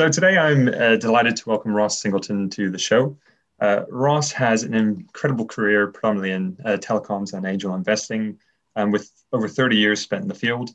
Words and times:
So 0.00 0.08
today 0.08 0.38
I'm 0.38 0.66
uh, 0.68 0.96
delighted 0.96 1.36
to 1.36 1.48
welcome 1.50 1.74
Ros 1.74 2.00
Singleton 2.00 2.48
to 2.52 2.70
the 2.70 2.78
show. 2.78 3.18
Uh, 3.60 3.82
Ros 3.90 4.32
has 4.32 4.62
an 4.62 4.72
incredible 4.72 5.44
career, 5.44 5.88
predominantly 5.88 6.30
in 6.30 6.56
uh, 6.64 6.78
telecoms 6.78 7.34
and 7.34 7.44
angel 7.44 7.74
investing, 7.74 8.38
um, 8.76 8.92
with 8.92 9.10
over 9.34 9.46
30 9.46 9.76
years 9.76 10.00
spent 10.00 10.22
in 10.22 10.28
the 10.28 10.34
field. 10.34 10.70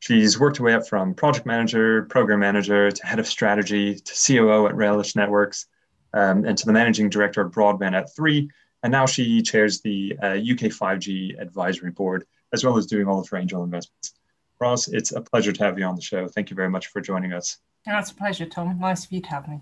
She's 0.00 0.38
worked 0.38 0.58
her 0.58 0.64
way 0.64 0.74
up 0.74 0.86
from 0.86 1.14
project 1.14 1.46
manager, 1.46 2.02
program 2.10 2.40
manager, 2.40 2.90
to 2.90 3.06
head 3.06 3.18
of 3.18 3.26
strategy, 3.26 3.94
to 3.94 4.12
COO 4.14 4.66
at 4.66 4.74
Relish 4.74 5.16
Networks, 5.16 5.68
um, 6.12 6.44
and 6.44 6.58
to 6.58 6.66
the 6.66 6.72
managing 6.74 7.08
director 7.08 7.40
of 7.40 7.52
broadband 7.52 7.94
at 7.94 8.14
Three. 8.14 8.50
And 8.82 8.92
now 8.92 9.06
she 9.06 9.40
chairs 9.40 9.80
the 9.80 10.18
uh, 10.22 10.26
UK 10.32 10.68
5G 10.70 11.40
advisory 11.40 11.92
board, 11.92 12.26
as 12.52 12.62
well 12.62 12.76
as 12.76 12.84
doing 12.84 13.08
all 13.08 13.20
of 13.20 13.28
her 13.30 13.38
angel 13.38 13.64
investments. 13.64 14.12
Ros, 14.60 14.88
it's 14.88 15.12
a 15.12 15.22
pleasure 15.22 15.52
to 15.52 15.64
have 15.64 15.78
you 15.78 15.86
on 15.86 15.96
the 15.96 16.02
show. 16.02 16.28
Thank 16.28 16.50
you 16.50 16.56
very 16.56 16.68
much 16.68 16.88
for 16.88 17.00
joining 17.00 17.32
us. 17.32 17.56
It's 17.86 18.10
a 18.10 18.14
pleasure, 18.14 18.46
Tom. 18.46 18.78
Nice 18.78 19.04
of 19.04 19.12
you 19.12 19.20
to 19.20 19.28
have 19.28 19.48
me. 19.48 19.60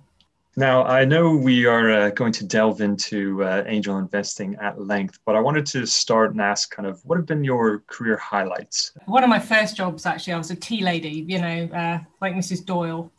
Now, 0.57 0.85
I 0.85 1.05
know 1.05 1.37
we 1.37 1.67
are 1.67 1.91
uh, 1.91 2.11
going 2.11 2.33
to 2.33 2.45
delve 2.45 2.81
into 2.81 3.43
uh, 3.43 3.65
angel 3.67 3.99
investing 3.99 4.55
at 4.61 4.81
length, 4.81 5.19
but 5.27 5.35
I 5.35 5.41
wanted 5.41 5.67
to 5.67 5.85
start 5.85 6.31
and 6.31 6.41
ask 6.41 6.71
kind 6.71 6.87
of 6.87 7.05
what 7.05 7.19
have 7.19 7.27
been 7.27 7.43
your 7.43 7.81
career 7.89 8.17
highlights? 8.17 8.93
One 9.07 9.25
of 9.25 9.31
my 9.31 9.41
first 9.41 9.77
jobs, 9.77 10.07
actually, 10.07 10.35
I 10.35 10.39
was 10.39 10.53
a 10.53 10.57
tea 10.57 10.83
lady, 10.83 11.25
you 11.27 11.41
know, 11.41 11.65
uh, 11.75 11.99
like 12.21 12.35
Mrs. 12.35 12.65
Doyle, 12.65 13.11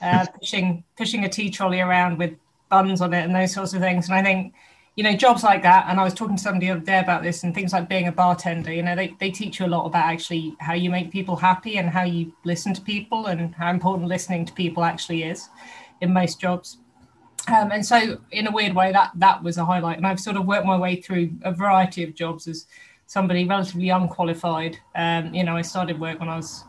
uh, 0.00 0.24
pushing, 0.40 0.84
pushing 0.96 1.24
a 1.24 1.28
tea 1.28 1.50
trolley 1.50 1.80
around 1.80 2.16
with 2.16 2.34
buns 2.70 3.00
on 3.00 3.12
it 3.12 3.24
and 3.24 3.34
those 3.34 3.52
sorts 3.52 3.74
of 3.74 3.80
things. 3.80 4.08
And 4.08 4.14
I 4.14 4.22
think, 4.22 4.54
you 4.96 5.02
know, 5.02 5.14
jobs 5.16 5.42
like 5.42 5.62
that, 5.62 5.86
and 5.88 5.98
I 5.98 6.04
was 6.04 6.14
talking 6.14 6.36
to 6.36 6.42
somebody 6.42 6.66
the 6.66 6.72
other 6.72 6.84
day 6.84 7.00
about 7.00 7.22
this 7.22 7.42
and 7.42 7.52
things 7.52 7.72
like 7.72 7.88
being 7.88 8.06
a 8.06 8.12
bartender, 8.12 8.72
you 8.72 8.82
know, 8.82 8.94
they, 8.94 9.16
they 9.18 9.30
teach 9.30 9.58
you 9.58 9.66
a 9.66 9.68
lot 9.68 9.86
about 9.86 10.04
actually 10.04 10.54
how 10.60 10.74
you 10.74 10.88
make 10.88 11.10
people 11.10 11.34
happy 11.34 11.78
and 11.78 11.90
how 11.90 12.04
you 12.04 12.32
listen 12.44 12.72
to 12.74 12.80
people 12.80 13.26
and 13.26 13.54
how 13.56 13.70
important 13.70 14.08
listening 14.08 14.44
to 14.44 14.52
people 14.52 14.84
actually 14.84 15.24
is 15.24 15.48
in 16.00 16.12
most 16.12 16.40
jobs. 16.40 16.78
Um, 17.48 17.72
and 17.72 17.84
so, 17.84 18.18
in 18.30 18.46
a 18.46 18.52
weird 18.52 18.74
way, 18.74 18.92
that 18.92 19.10
that 19.16 19.42
was 19.42 19.58
a 19.58 19.64
highlight. 19.64 19.96
And 19.96 20.06
I've 20.06 20.20
sort 20.20 20.36
of 20.36 20.46
worked 20.46 20.64
my 20.64 20.78
way 20.78 21.00
through 21.00 21.32
a 21.42 21.52
variety 21.52 22.04
of 22.04 22.14
jobs 22.14 22.46
as 22.46 22.66
somebody 23.06 23.44
relatively 23.44 23.88
unqualified. 23.88 24.78
Um, 24.94 25.34
you 25.34 25.42
know, 25.42 25.56
I 25.56 25.62
started 25.62 25.98
work 25.98 26.20
when 26.20 26.28
I 26.28 26.36
was 26.36 26.64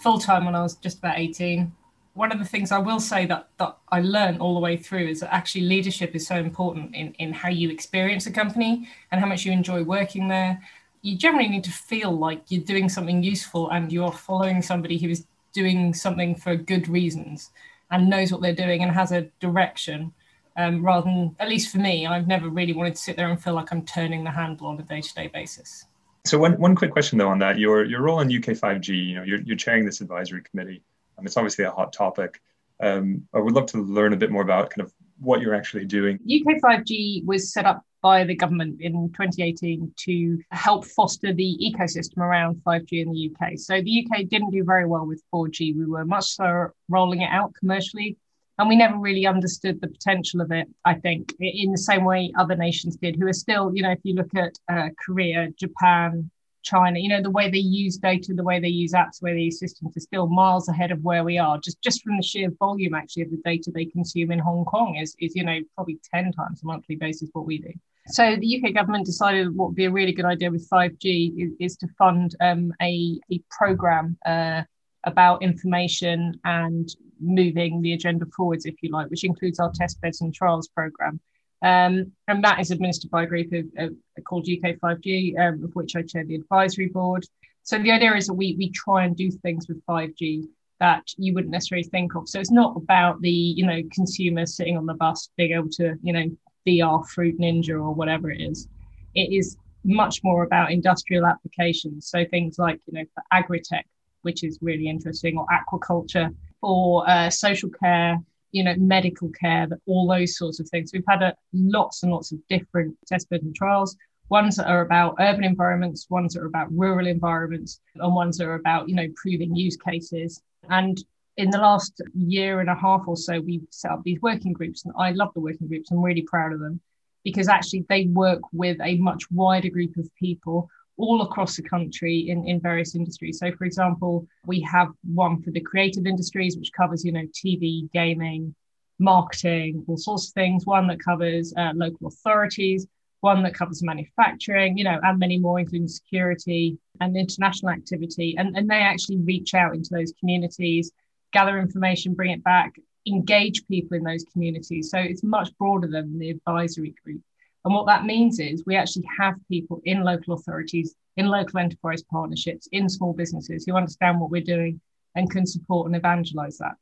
full 0.00 0.18
time 0.18 0.44
when 0.44 0.54
I 0.54 0.62
was 0.62 0.74
just 0.76 0.98
about 0.98 1.18
18. 1.18 1.72
One 2.18 2.32
of 2.32 2.40
the 2.40 2.44
things 2.44 2.72
I 2.72 2.78
will 2.78 2.98
say 2.98 3.26
that 3.26 3.46
that 3.58 3.76
I 3.90 4.00
learned 4.00 4.40
all 4.40 4.54
the 4.54 4.60
way 4.60 4.76
through 4.76 5.06
is 5.06 5.20
that 5.20 5.32
actually 5.32 5.66
leadership 5.66 6.16
is 6.16 6.26
so 6.26 6.34
important 6.34 6.92
in, 6.92 7.12
in 7.20 7.32
how 7.32 7.48
you 7.48 7.70
experience 7.70 8.26
a 8.26 8.32
company 8.32 8.88
and 9.12 9.20
how 9.20 9.28
much 9.28 9.44
you 9.44 9.52
enjoy 9.52 9.84
working 9.84 10.26
there. 10.26 10.60
You 11.02 11.16
generally 11.16 11.48
need 11.48 11.62
to 11.62 11.70
feel 11.70 12.10
like 12.10 12.42
you're 12.48 12.64
doing 12.64 12.88
something 12.88 13.22
useful 13.22 13.70
and 13.70 13.92
you're 13.92 14.10
following 14.10 14.62
somebody 14.62 14.98
who 14.98 15.10
is 15.10 15.26
doing 15.52 15.94
something 15.94 16.34
for 16.34 16.56
good 16.56 16.88
reasons 16.88 17.50
and 17.92 18.10
knows 18.10 18.32
what 18.32 18.42
they're 18.42 18.52
doing 18.66 18.82
and 18.82 18.90
has 18.90 19.12
a 19.12 19.30
direction 19.38 20.12
um, 20.56 20.84
rather 20.84 21.04
than, 21.04 21.36
at 21.38 21.48
least 21.48 21.70
for 21.70 21.78
me, 21.78 22.04
I've 22.04 22.26
never 22.26 22.48
really 22.48 22.72
wanted 22.72 22.96
to 22.96 23.00
sit 23.00 23.16
there 23.16 23.30
and 23.30 23.40
feel 23.40 23.54
like 23.54 23.70
I'm 23.70 23.82
turning 23.82 24.24
the 24.24 24.32
handle 24.32 24.66
on 24.66 24.80
a 24.80 24.82
day 24.82 25.02
to 25.02 25.14
day 25.14 25.28
basis. 25.28 25.86
So 26.24 26.36
one, 26.36 26.58
one 26.58 26.74
quick 26.74 26.90
question 26.90 27.16
though 27.16 27.28
on 27.28 27.38
that, 27.38 27.60
your, 27.60 27.84
your 27.84 28.02
role 28.02 28.18
in 28.18 28.26
UK 28.26 28.56
5G, 28.58 28.88
you 28.88 29.14
know, 29.14 29.22
you're, 29.22 29.40
you're 29.42 29.56
chairing 29.56 29.84
this 29.84 30.00
advisory 30.00 30.42
committee. 30.42 30.82
Um, 31.18 31.26
it's 31.26 31.36
obviously 31.36 31.64
a 31.64 31.70
hot 31.70 31.92
topic. 31.92 32.40
Um, 32.80 33.26
I 33.34 33.38
would 33.40 33.54
love 33.54 33.66
to 33.66 33.82
learn 33.82 34.12
a 34.12 34.16
bit 34.16 34.30
more 34.30 34.42
about 34.42 34.70
kind 34.70 34.86
of 34.86 34.92
what 35.18 35.40
you're 35.40 35.54
actually 35.54 35.84
doing. 35.84 36.16
UK 36.24 36.60
5G 36.62 37.24
was 37.24 37.52
set 37.52 37.66
up 37.66 37.82
by 38.00 38.22
the 38.22 38.34
government 38.34 38.80
in 38.80 39.08
2018 39.08 39.92
to 39.96 40.38
help 40.52 40.84
foster 40.86 41.34
the 41.34 41.58
ecosystem 41.60 42.18
around 42.18 42.62
5G 42.64 43.02
in 43.02 43.10
the 43.10 43.32
UK. 43.32 43.58
So 43.58 43.82
the 43.82 44.06
UK 44.06 44.28
didn't 44.28 44.52
do 44.52 44.62
very 44.62 44.86
well 44.86 45.04
with 45.04 45.20
4G. 45.34 45.76
We 45.76 45.86
were 45.86 46.04
much 46.04 46.36
slower 46.36 46.74
rolling 46.88 47.22
it 47.22 47.30
out 47.30 47.52
commercially 47.58 48.16
and 48.58 48.68
we 48.68 48.76
never 48.76 48.98
really 48.98 49.26
understood 49.26 49.80
the 49.80 49.88
potential 49.88 50.40
of 50.40 50.50
it 50.50 50.68
i 50.84 50.94
think 50.94 51.34
in 51.40 51.70
the 51.70 51.78
same 51.78 52.04
way 52.04 52.32
other 52.36 52.56
nations 52.56 52.96
did 52.96 53.16
who 53.16 53.26
are 53.26 53.32
still 53.32 53.70
you 53.74 53.82
know 53.82 53.92
if 53.92 54.00
you 54.02 54.14
look 54.14 54.34
at 54.34 54.52
uh, 54.68 54.88
korea 55.04 55.48
japan 55.58 56.30
china 56.62 56.98
you 56.98 57.08
know 57.08 57.22
the 57.22 57.30
way 57.30 57.50
they 57.50 57.58
use 57.58 57.96
data 57.96 58.32
the 58.34 58.42
way 58.42 58.60
they 58.60 58.68
use 58.68 58.92
apps 58.92 59.20
the 59.20 59.26
way 59.26 59.34
they 59.34 59.40
use 59.40 59.58
systems 59.58 59.96
is 59.96 60.04
still 60.04 60.26
miles 60.26 60.68
ahead 60.68 60.90
of 60.90 61.02
where 61.02 61.24
we 61.24 61.38
are 61.38 61.58
just 61.58 61.80
just 61.82 62.02
from 62.02 62.16
the 62.16 62.22
sheer 62.22 62.50
volume 62.58 62.94
actually 62.94 63.22
of 63.22 63.30
the 63.30 63.40
data 63.44 63.70
they 63.74 63.84
consume 63.84 64.30
in 64.30 64.38
hong 64.38 64.64
kong 64.64 64.96
is 64.96 65.14
is 65.20 65.34
you 65.34 65.44
know 65.44 65.58
probably 65.74 65.98
10 66.12 66.32
times 66.32 66.62
a 66.62 66.66
monthly 66.66 66.96
basis 66.96 67.28
what 67.32 67.46
we 67.46 67.58
do 67.58 67.72
so 68.10 68.36
the 68.36 68.62
UK 68.62 68.74
government 68.74 69.04
decided 69.04 69.54
what 69.54 69.68
would 69.68 69.76
be 69.76 69.84
a 69.84 69.90
really 69.90 70.12
good 70.12 70.24
idea 70.24 70.50
with 70.50 70.68
5G 70.70 71.34
is, 71.36 71.52
is 71.60 71.76
to 71.76 71.88
fund 71.98 72.34
um, 72.40 72.72
a, 72.80 73.20
a 73.30 73.42
program 73.50 74.16
uh, 74.24 74.62
about 75.04 75.42
information 75.42 76.40
and 76.44 76.88
moving 77.20 77.82
the 77.82 77.92
agenda 77.92 78.26
forwards, 78.36 78.64
if 78.64 78.76
you 78.82 78.90
like, 78.90 79.10
which 79.10 79.24
includes 79.24 79.58
our 79.58 79.70
test 79.74 80.00
beds 80.00 80.20
and 80.20 80.34
trials 80.34 80.68
program. 80.68 81.20
Um, 81.62 82.12
and 82.28 82.44
that 82.44 82.60
is 82.60 82.70
administered 82.70 83.10
by 83.10 83.24
a 83.24 83.26
group 83.26 83.52
of, 83.52 83.66
of 83.78 83.96
called 84.24 84.48
UK 84.48 84.76
5G, 84.76 85.38
um, 85.38 85.64
of 85.64 85.74
which 85.74 85.96
I 85.96 86.02
chair 86.02 86.24
the 86.24 86.36
advisory 86.36 86.88
board. 86.88 87.24
So 87.64 87.78
the 87.78 87.90
idea 87.90 88.14
is 88.14 88.28
that 88.28 88.34
we 88.34 88.54
we 88.56 88.70
try 88.70 89.04
and 89.04 89.16
do 89.16 89.30
things 89.30 89.68
with 89.68 89.84
5G 89.86 90.44
that 90.80 91.02
you 91.16 91.34
wouldn't 91.34 91.52
necessarily 91.52 91.88
think 91.88 92.14
of. 92.14 92.28
So 92.28 92.38
it's 92.38 92.50
not 92.50 92.76
about 92.76 93.20
the 93.20 93.30
you 93.30 93.66
know 93.66 93.82
consumer 93.92 94.46
sitting 94.46 94.76
on 94.76 94.86
the 94.86 94.94
bus 94.94 95.30
being 95.36 95.52
able 95.52 95.70
to 95.70 95.96
you 96.02 96.12
know 96.12 96.26
VR 96.66 97.06
Fruit 97.08 97.38
Ninja 97.38 97.74
or 97.74 97.92
whatever 97.92 98.30
it 98.30 98.40
is. 98.40 98.68
It 99.14 99.32
is 99.32 99.56
much 99.84 100.20
more 100.22 100.44
about 100.44 100.70
industrial 100.70 101.26
applications. 101.26 102.08
So 102.08 102.24
things 102.24 102.58
like 102.58 102.80
you 102.86 102.94
know 102.98 103.04
for 103.14 103.22
agri-tech, 103.32 103.86
which 104.22 104.44
is 104.44 104.58
really 104.62 104.88
interesting, 104.88 105.36
or 105.36 105.46
aquaculture 105.52 106.34
or 106.62 107.08
uh, 107.08 107.30
social 107.30 107.70
care, 107.70 108.18
you 108.52 108.64
know, 108.64 108.74
medical 108.76 109.30
care, 109.30 109.68
all 109.86 110.06
those 110.06 110.36
sorts 110.36 110.60
of 110.60 110.68
things. 110.68 110.90
We've 110.92 111.02
had 111.08 111.22
a, 111.22 111.34
lots 111.52 112.02
and 112.02 112.12
lots 112.12 112.32
of 112.32 112.38
different 112.48 112.96
test 113.06 113.28
bed 113.30 113.42
and 113.42 113.54
trials. 113.54 113.96
Ones 114.30 114.56
that 114.56 114.68
are 114.68 114.82
about 114.82 115.16
urban 115.20 115.44
environments, 115.44 116.10
ones 116.10 116.34
that 116.34 116.42
are 116.42 116.46
about 116.46 116.70
rural 116.70 117.06
environments, 117.06 117.80
and 117.94 118.14
ones 118.14 118.36
that 118.38 118.46
are 118.46 118.54
about, 118.54 118.88
you 118.88 118.94
know, 118.94 119.08
proving 119.16 119.56
use 119.56 119.76
cases. 119.76 120.42
And 120.68 121.02
in 121.38 121.50
the 121.50 121.58
last 121.58 122.02
year 122.14 122.60
and 122.60 122.68
a 122.68 122.74
half 122.74 123.02
or 123.06 123.16
so, 123.16 123.40
we've 123.40 123.66
set 123.70 123.92
up 123.92 124.02
these 124.04 124.20
working 124.20 124.52
groups, 124.52 124.84
and 124.84 124.92
I 124.98 125.12
love 125.12 125.32
the 125.34 125.40
working 125.40 125.68
groups. 125.68 125.90
I'm 125.90 126.02
really 126.02 126.22
proud 126.22 126.52
of 126.52 126.60
them 126.60 126.80
because 127.24 127.48
actually 127.48 127.84
they 127.88 128.06
work 128.06 128.40
with 128.52 128.78
a 128.82 128.96
much 128.98 129.30
wider 129.30 129.70
group 129.70 129.96
of 129.96 130.08
people 130.16 130.68
all 130.98 131.22
across 131.22 131.56
the 131.56 131.62
country 131.62 132.28
in, 132.28 132.46
in 132.46 132.60
various 132.60 132.94
industries. 132.94 133.38
So, 133.38 133.50
for 133.52 133.64
example, 133.64 134.26
we 134.46 134.60
have 134.62 134.88
one 135.02 135.40
for 135.42 135.50
the 135.50 135.60
creative 135.60 136.06
industries, 136.06 136.56
which 136.56 136.72
covers, 136.72 137.04
you 137.04 137.12
know, 137.12 137.26
TV, 137.32 137.90
gaming, 137.92 138.54
marketing, 138.98 139.84
all 139.86 139.96
sorts 139.96 140.28
of 140.28 140.34
things. 140.34 140.66
One 140.66 140.88
that 140.88 141.02
covers 141.02 141.54
uh, 141.56 141.72
local 141.74 142.08
authorities, 142.08 142.86
one 143.20 143.42
that 143.44 143.54
covers 143.54 143.82
manufacturing, 143.82 144.76
you 144.76 144.84
know, 144.84 144.98
and 145.02 145.18
many 145.18 145.38
more, 145.38 145.60
including 145.60 145.88
security 145.88 146.78
and 147.00 147.16
international 147.16 147.70
activity. 147.70 148.34
And, 148.36 148.56
and 148.56 148.68
they 148.68 148.80
actually 148.80 149.18
reach 149.18 149.54
out 149.54 149.74
into 149.74 149.90
those 149.92 150.12
communities, 150.18 150.90
gather 151.32 151.58
information, 151.58 152.14
bring 152.14 152.32
it 152.32 152.42
back, 152.42 152.74
engage 153.06 153.66
people 153.68 153.96
in 153.96 154.02
those 154.02 154.24
communities. 154.32 154.90
So 154.90 154.98
it's 154.98 155.22
much 155.22 155.56
broader 155.58 155.86
than 155.86 156.18
the 156.18 156.30
advisory 156.30 156.94
group. 157.04 157.22
And 157.68 157.74
what 157.74 157.84
that 157.84 158.06
means 158.06 158.40
is 158.40 158.62
we 158.64 158.76
actually 158.76 159.04
have 159.18 159.34
people 159.46 159.82
in 159.84 160.02
local 160.02 160.32
authorities, 160.32 160.94
in 161.18 161.26
local 161.26 161.58
enterprise 161.58 162.02
partnerships, 162.02 162.66
in 162.72 162.88
small 162.88 163.12
businesses 163.12 163.66
who 163.66 163.76
understand 163.76 164.18
what 164.18 164.30
we're 164.30 164.40
doing 164.40 164.80
and 165.14 165.30
can 165.30 165.44
support 165.44 165.86
and 165.86 165.94
evangelize 165.94 166.56
that. 166.56 166.76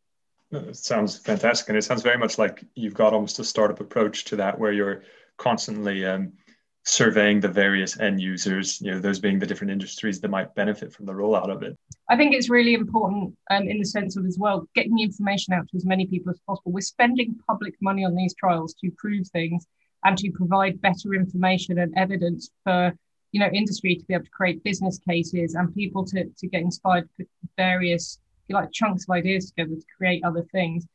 It 0.52 0.76
sounds 0.76 1.18
fantastic. 1.18 1.70
And 1.70 1.76
it 1.76 1.82
sounds 1.82 2.02
very 2.02 2.18
much 2.18 2.38
like 2.38 2.62
you've 2.76 2.94
got 2.94 3.14
almost 3.14 3.40
a 3.40 3.44
startup 3.44 3.80
approach 3.80 4.26
to 4.26 4.36
that 4.36 4.60
where 4.60 4.70
you're 4.70 5.02
constantly 5.38 6.06
um, 6.06 6.34
surveying 6.84 7.40
the 7.40 7.48
various 7.48 7.98
end 7.98 8.20
users, 8.20 8.80
you 8.80 8.92
know, 8.92 9.00
those 9.00 9.18
being 9.18 9.40
the 9.40 9.46
different 9.46 9.72
industries 9.72 10.20
that 10.20 10.28
might 10.28 10.54
benefit 10.54 10.92
from 10.92 11.04
the 11.06 11.12
rollout 11.12 11.50
of 11.50 11.64
it. 11.64 11.76
I 12.08 12.16
think 12.16 12.32
it's 12.32 12.48
really 12.48 12.74
important 12.74 13.36
um, 13.50 13.66
in 13.66 13.80
the 13.80 13.84
sense 13.84 14.16
of 14.16 14.24
as 14.24 14.38
well 14.38 14.68
getting 14.76 14.94
the 14.94 15.02
information 15.02 15.52
out 15.52 15.66
to 15.66 15.76
as 15.76 15.84
many 15.84 16.06
people 16.06 16.30
as 16.30 16.38
possible. 16.46 16.70
We're 16.70 16.80
spending 16.82 17.34
public 17.44 17.74
money 17.80 18.04
on 18.04 18.14
these 18.14 18.36
trials 18.36 18.72
to 18.74 18.92
prove 18.96 19.26
things 19.26 19.66
and 20.04 20.16
to 20.18 20.30
provide 20.30 20.80
better 20.80 21.14
information 21.14 21.78
and 21.78 21.92
evidence 21.96 22.50
for 22.64 22.92
you 23.32 23.40
know 23.40 23.48
industry 23.52 23.96
to 23.96 24.04
be 24.06 24.14
able 24.14 24.24
to 24.24 24.30
create 24.30 24.62
business 24.64 24.98
cases 25.08 25.54
and 25.54 25.74
people 25.74 26.04
to, 26.04 26.24
to 26.38 26.46
get 26.46 26.62
inspired 26.62 27.08
to 27.16 27.26
various 27.56 28.18
like 28.48 28.70
chunks 28.72 29.04
of 29.08 29.14
ideas 29.14 29.50
together 29.50 29.74
to 29.74 29.86
create 29.98 30.22
other 30.24 30.46
things 30.52 30.86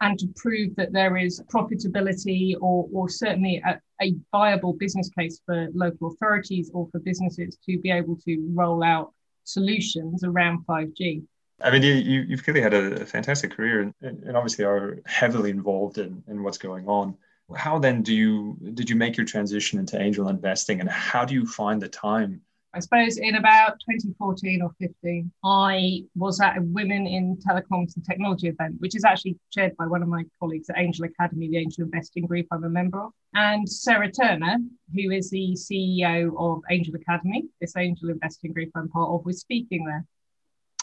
and 0.00 0.18
to 0.18 0.26
prove 0.36 0.74
that 0.76 0.92
there 0.92 1.16
is 1.16 1.40
profitability 1.52 2.54
or, 2.60 2.86
or 2.92 3.08
certainly 3.08 3.62
a, 3.64 3.80
a 4.02 4.14
viable 4.30 4.74
business 4.74 5.08
case 5.18 5.40
for 5.46 5.68
local 5.74 6.08
authorities 6.08 6.70
or 6.74 6.88
for 6.90 6.98
businesses 7.00 7.56
to 7.64 7.78
be 7.78 7.90
able 7.90 8.16
to 8.16 8.46
roll 8.52 8.82
out 8.82 9.12
solutions 9.44 10.22
around 10.24 10.66
5G. 10.66 11.22
I 11.62 11.70
mean, 11.70 11.82
you, 11.82 11.94
you, 11.94 12.36
have 12.36 12.44
clearly 12.44 12.60
had 12.60 12.74
a, 12.74 13.06
fantastic 13.06 13.52
career 13.52 13.80
and, 13.80 13.94
and 14.02 14.36
obviously 14.36 14.66
are 14.66 14.98
heavily 15.06 15.48
involved 15.48 15.96
in, 15.96 16.22
in 16.28 16.42
what's 16.42 16.58
going 16.58 16.86
on 16.86 17.16
how 17.54 17.78
then 17.78 18.02
do 18.02 18.14
you 18.14 18.56
did 18.74 18.90
you 18.90 18.96
make 18.96 19.16
your 19.16 19.26
transition 19.26 19.78
into 19.78 20.00
angel 20.00 20.28
investing 20.28 20.80
and 20.80 20.88
how 20.88 21.24
do 21.24 21.34
you 21.34 21.46
find 21.46 21.80
the 21.80 21.88
time 21.88 22.40
I 22.76 22.80
suppose 22.80 23.16
in 23.16 23.36
about 23.36 23.80
2014 23.90 24.60
or 24.60 24.70
15, 24.78 25.32
I 25.42 26.02
was 26.14 26.42
at 26.42 26.58
a 26.58 26.60
Women 26.60 27.06
in 27.06 27.38
Telecoms 27.38 27.96
and 27.96 28.04
Technology 28.04 28.48
event, 28.48 28.74
which 28.80 28.94
is 28.94 29.02
actually 29.02 29.38
chaired 29.50 29.74
by 29.78 29.86
one 29.86 30.02
of 30.02 30.08
my 30.08 30.24
colleagues 30.38 30.68
at 30.68 30.76
Angel 30.76 31.06
Academe, 31.06 31.50
the 31.50 31.56
angel 31.56 31.84
investing 31.84 32.26
group 32.26 32.46
I'm 32.52 32.64
a 32.64 32.68
member 32.68 33.02
of. 33.02 33.12
And 33.32 33.66
Sarah 33.66 34.12
Turner, 34.12 34.58
who 34.94 35.10
is 35.10 35.30
the 35.30 35.56
CEO 35.56 36.34
of 36.38 36.60
Angel 36.70 36.94
Academe, 36.94 37.48
this 37.62 37.78
angel 37.78 38.10
investing 38.10 38.52
group 38.52 38.68
I'm 38.74 38.90
part 38.90 39.08
of, 39.08 39.24
was 39.24 39.40
speaking 39.40 39.86
there. 39.86 40.04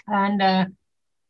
And 0.08 0.42
uh, 0.42 0.66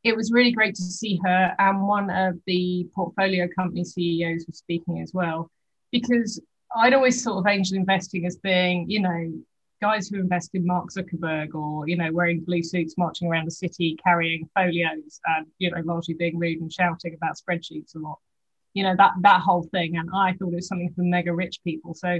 it 0.03 0.15
was 0.15 0.31
really 0.31 0.51
great 0.51 0.75
to 0.75 0.81
see 0.81 1.19
her 1.23 1.55
and 1.59 1.87
one 1.87 2.09
of 2.09 2.35
the 2.45 2.87
portfolio 2.93 3.47
company 3.55 3.83
CEOs 3.83 4.45
was 4.47 4.57
speaking 4.57 4.99
as 4.99 5.13
well, 5.13 5.49
because 5.91 6.41
I'd 6.75 6.93
always 6.93 7.23
thought 7.23 7.37
of 7.37 7.47
angel 7.47 7.77
investing 7.77 8.25
as 8.25 8.35
being, 8.37 8.89
you 8.89 8.99
know, 8.99 9.33
guys 9.81 10.07
who 10.07 10.19
invest 10.19 10.51
in 10.53 10.65
Mark 10.65 10.89
Zuckerberg 10.91 11.53
or, 11.55 11.87
you 11.87 11.97
know, 11.97 12.11
wearing 12.11 12.39
blue 12.41 12.63
suits, 12.63 12.97
marching 12.97 13.27
around 13.27 13.45
the 13.45 13.51
city, 13.51 13.97
carrying 14.03 14.49
folios 14.53 15.19
and, 15.25 15.47
you 15.59 15.69
know, 15.69 15.81
largely 15.83 16.13
being 16.13 16.37
rude 16.37 16.61
and 16.61 16.71
shouting 16.71 17.13
about 17.13 17.37
spreadsheets 17.37 17.95
a 17.95 17.99
lot. 17.99 18.19
You 18.73 18.83
know, 18.83 18.95
that 18.97 19.11
that 19.21 19.41
whole 19.41 19.63
thing. 19.71 19.97
And 19.97 20.09
I 20.13 20.33
thought 20.33 20.53
it 20.53 20.55
was 20.55 20.67
something 20.67 20.91
for 20.95 21.03
mega 21.03 21.33
rich 21.33 21.59
people. 21.63 21.93
So 21.93 22.19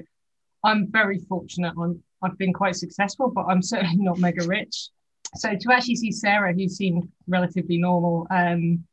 I'm 0.63 0.91
very 0.91 1.19
fortunate. 1.19 1.73
I'm 1.79 2.03
I've 2.21 2.37
been 2.37 2.53
quite 2.53 2.75
successful, 2.75 3.31
but 3.33 3.45
I'm 3.45 3.61
certainly 3.61 3.97
not 3.97 4.19
mega 4.19 4.45
rich. 4.47 4.89
So 5.35 5.55
to 5.55 5.73
actually 5.73 5.95
see 5.95 6.11
Sarah, 6.11 6.53
who 6.53 6.67
seemed 6.67 7.09
relatively 7.27 7.77
normal, 7.77 8.27
um, 8.29 8.83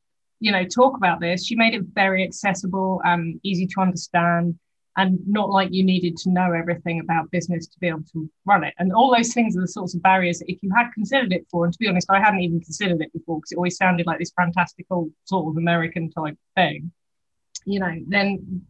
you 0.41 0.53
know, 0.53 0.65
talk 0.65 0.97
about 0.97 1.21
this, 1.21 1.47
she 1.47 1.55
made 1.55 1.75
it 1.75 1.83
very 1.93 2.25
accessible 2.25 3.01
and 3.05 3.39
easy 3.43 3.67
to 3.67 3.81
understand 3.81 4.59
and 4.97 5.19
not 5.27 5.51
like 5.51 5.69
you 5.73 5.85
needed 5.85 6.17
to 6.17 6.31
know 6.31 6.53
everything 6.53 7.01
about 7.01 7.31
business 7.31 7.67
to 7.69 7.79
be 7.79 7.87
able 7.89 8.03
to 8.13 8.29
run 8.45 8.65
it. 8.65 8.75
And 8.79 8.93
all 8.93 9.15
those 9.15 9.33
things 9.33 9.57
are 9.57 9.61
the 9.61 9.69
sorts 9.69 9.95
of 9.95 10.03
barriers 10.03 10.41
that 10.41 10.51
if 10.51 10.63
you 10.63 10.71
had 10.77 10.91
considered 10.93 11.33
it 11.33 11.47
for, 11.51 11.65
and 11.65 11.73
to 11.73 11.79
be 11.79 11.87
honest, 11.87 12.11
I 12.11 12.21
hadn't 12.21 12.41
even 12.41 12.61
considered 12.61 13.01
it 13.01 13.13
before 13.13 13.39
because 13.39 13.53
it 13.53 13.57
always 13.57 13.77
sounded 13.77 14.07
like 14.07 14.19
this 14.19 14.33
fantastical 14.37 15.11
sort 15.25 15.49
of 15.49 15.57
American 15.57 16.11
type 16.11 16.37
thing, 16.57 16.91
you 17.65 17.79
know, 17.79 17.95
then 18.09 18.63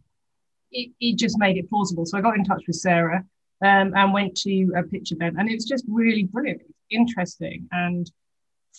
it, 0.71 0.91
it 0.99 1.17
just 1.17 1.39
made 1.39 1.57
it 1.57 1.69
plausible. 1.69 2.05
So 2.05 2.17
I 2.17 2.21
got 2.21 2.37
in 2.37 2.43
touch 2.43 2.63
with 2.67 2.75
Sarah 2.75 3.25
um, 3.63 3.93
and 3.95 4.13
went 4.13 4.35
to 4.37 4.73
a 4.77 4.83
pitch 4.83 5.11
event, 5.11 5.37
and 5.39 5.49
it 5.49 5.55
was 5.55 5.65
just 5.65 5.85
really 5.87 6.23
brilliant, 6.23 6.61
interesting, 6.91 7.67
and 7.71 8.09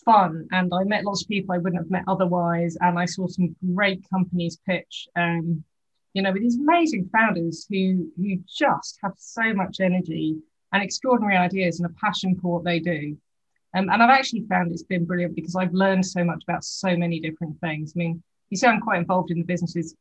fun. 0.05 0.47
And 0.53 0.73
I 0.73 0.85
met 0.85 1.05
lots 1.05 1.23
of 1.23 1.29
people 1.29 1.55
I 1.55 1.59
wouldn't 1.59 1.83
have 1.83 1.91
met 1.91 2.05
otherwise, 2.09 2.77
and 2.81 2.99
I 2.99 3.05
saw 3.05 3.27
some 3.27 3.55
great 3.75 4.05
companies 4.11 4.59
pitch. 4.67 5.09
Um, 5.17 5.65
you 6.15 6.23
know, 6.23 6.33
with 6.33 6.43
these 6.43 6.59
amazing 6.59 7.09
founders 7.13 7.67
who 7.71 8.11
who 8.17 8.37
just 8.47 8.99
have 9.03 9.13
so 9.17 9.55
much 9.55 9.81
energy 9.81 10.37
and 10.73 10.83
extraordinary 10.83 11.37
ideas 11.37 11.81
and 11.81 11.91
a 11.91 11.95
passion 12.01 12.39
for 12.41 12.55
what 12.55 12.65
they 12.65 12.81
do. 12.81 13.17
Um, 13.75 13.89
and 13.91 14.03
I've 14.03 14.11
actually 14.11 14.45
found 14.49 14.71
it's 14.71 14.83
been 14.83 15.05
brilliant 15.05 15.35
because 15.35 15.57
I've 15.57 15.73
learned 15.73 16.05
so 16.05 16.25
much 16.25 16.43
about 16.47 16.65
so 16.65 16.97
many 16.97 17.21
different 17.21 17.59
things. 17.61 17.93
I 17.97 17.99
mean, 17.99 18.23
you 18.51 18.57
see, 18.57 18.67
I'm 18.67 18.81
quite 18.81 18.99
involved 18.99 19.31
in 19.31 19.39
the 19.39 19.45
businesses 19.45 19.95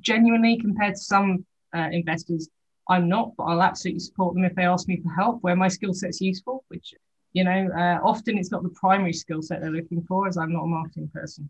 genuinely 0.00 0.58
compared 0.58 0.94
to 0.94 1.00
some 1.00 1.46
uh, 1.74 1.88
investors. 1.92 2.48
I'm 2.88 3.08
not, 3.08 3.32
but 3.36 3.44
I'll 3.44 3.62
absolutely 3.62 4.00
support 4.00 4.34
them 4.34 4.44
if 4.44 4.54
they 4.56 4.64
ask 4.64 4.88
me 4.88 5.00
for 5.00 5.12
help 5.14 5.38
where 5.42 5.54
my 5.54 5.68
skill 5.68 5.94
set's 5.94 6.20
useful, 6.20 6.64
which, 6.68 6.94
you 7.32 7.44
know, 7.44 7.68
uh, 7.76 7.98
often 8.02 8.36
it's 8.38 8.50
not 8.50 8.62
the 8.62 8.68
primary 8.70 9.12
skill 9.12 9.42
set 9.42 9.60
they're 9.60 9.70
looking 9.70 10.02
for, 10.02 10.28
as 10.28 10.36
I'm 10.36 10.52
not 10.52 10.64
a 10.64 10.66
marketing 10.66 11.10
person. 11.12 11.48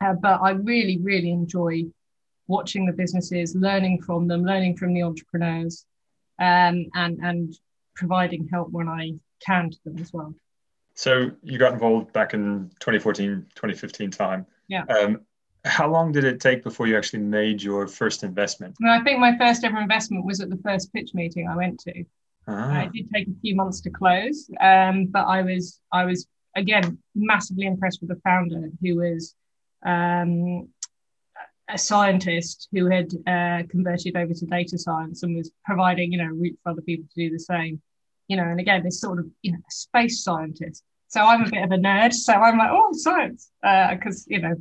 Uh, 0.00 0.14
but 0.14 0.40
I 0.40 0.50
really, 0.50 0.98
really 0.98 1.30
enjoy 1.30 1.84
watching 2.46 2.86
the 2.86 2.92
businesses, 2.92 3.54
learning 3.54 4.02
from 4.02 4.26
them, 4.26 4.44
learning 4.44 4.76
from 4.76 4.94
the 4.94 5.02
entrepreneurs, 5.02 5.84
um, 6.38 6.86
and 6.94 7.18
and 7.22 7.54
providing 7.94 8.48
help 8.48 8.70
when 8.70 8.88
I 8.88 9.12
can 9.44 9.70
to 9.70 9.78
them 9.84 9.98
as 9.98 10.12
well. 10.12 10.34
So 10.94 11.30
you 11.42 11.58
got 11.58 11.72
involved 11.72 12.12
back 12.12 12.34
in 12.34 12.70
2014, 12.80 13.46
2015 13.54 14.10
time. 14.10 14.46
Yeah. 14.68 14.84
Um, 14.84 15.20
how 15.64 15.90
long 15.90 16.12
did 16.12 16.24
it 16.24 16.40
take 16.40 16.62
before 16.62 16.86
you 16.86 16.96
actually 16.96 17.20
made 17.20 17.62
your 17.62 17.86
first 17.86 18.22
investment? 18.22 18.76
Well, 18.80 18.98
I 18.98 19.02
think 19.04 19.18
my 19.18 19.36
first 19.36 19.62
ever 19.64 19.78
investment 19.78 20.24
was 20.24 20.40
at 20.40 20.48
the 20.48 20.56
first 20.58 20.92
pitch 20.92 21.10
meeting 21.12 21.48
I 21.48 21.56
went 21.56 21.80
to. 21.80 22.04
Ah. 22.46 22.82
it 22.82 22.92
did 22.92 23.08
take 23.14 23.28
a 23.28 23.40
few 23.40 23.54
months 23.54 23.80
to 23.82 23.90
close, 23.90 24.50
um, 24.60 25.06
but 25.06 25.24
I 25.24 25.42
was 25.42 25.80
I 25.92 26.04
was 26.04 26.26
again 26.56 26.98
massively 27.14 27.66
impressed 27.66 28.00
with 28.00 28.10
the 28.10 28.20
founder 28.22 28.70
who 28.82 28.96
was 28.96 29.34
um, 29.84 30.68
a 31.72 31.78
scientist 31.78 32.68
who 32.72 32.86
had 32.86 33.12
uh, 33.26 33.62
converted 33.68 34.16
over 34.16 34.34
to 34.34 34.46
data 34.46 34.78
science 34.78 35.22
and 35.22 35.36
was 35.36 35.50
providing, 35.64 36.12
you 36.12 36.18
know, 36.18 36.30
a 36.30 36.32
route 36.32 36.58
for 36.62 36.70
other 36.70 36.82
people 36.82 37.06
to 37.14 37.28
do 37.28 37.32
the 37.32 37.38
same. 37.38 37.80
You 38.28 38.36
know, 38.36 38.44
and 38.44 38.60
again, 38.60 38.82
this 38.84 39.00
sort 39.00 39.18
of, 39.18 39.26
you 39.42 39.52
know, 39.52 39.58
space 39.68 40.22
scientist. 40.22 40.84
So 41.08 41.20
I'm 41.20 41.42
a 41.42 41.50
bit 41.50 41.64
of 41.64 41.72
a 41.72 41.76
nerd. 41.76 42.12
So 42.12 42.32
I'm 42.32 42.58
like, 42.58 42.70
oh, 42.70 42.90
science, 42.92 43.50
because 43.62 44.20
uh, 44.20 44.28
you 44.28 44.40
know, 44.40 44.54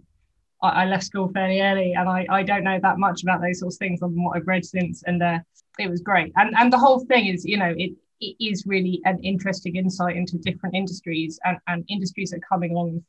I, 0.62 0.84
I, 0.84 0.86
left 0.86 1.04
school 1.04 1.30
fairly 1.34 1.62
early, 1.62 1.94
and 1.94 2.10
I, 2.10 2.26
I 2.30 2.44
don't 2.44 2.64
know 2.64 2.80
that 2.82 3.00
much 3.00 3.24
about 3.24 3.42
those 3.42 3.60
sorts 3.60 3.76
of 3.76 3.80
things 3.80 4.00
than 4.00 4.24
what 4.24 4.38
I've 4.38 4.48
read 4.48 4.66
since. 4.66 5.04
And 5.04 5.22
uh, 5.22 5.40
it 5.78 5.90
was 5.90 6.02
great. 6.02 6.32
And 6.36 6.56
and 6.58 6.72
the 6.72 6.78
whole 6.78 7.00
thing 7.06 7.28
is, 7.28 7.46
you 7.46 7.58
know, 7.58 7.74
it 7.78 7.92
it 8.22 8.36
is 8.40 8.66
really 8.66 9.02
an 9.06 9.20
interesting 9.24 9.76
insight 9.76 10.16
into 10.16 10.38
different 10.38 10.76
industries 10.76 11.40
and, 11.46 11.58
and 11.68 11.86
industries 11.90 12.32
that 12.32 12.38
are 12.38 12.50
coming 12.50 12.72
along. 12.72 13.04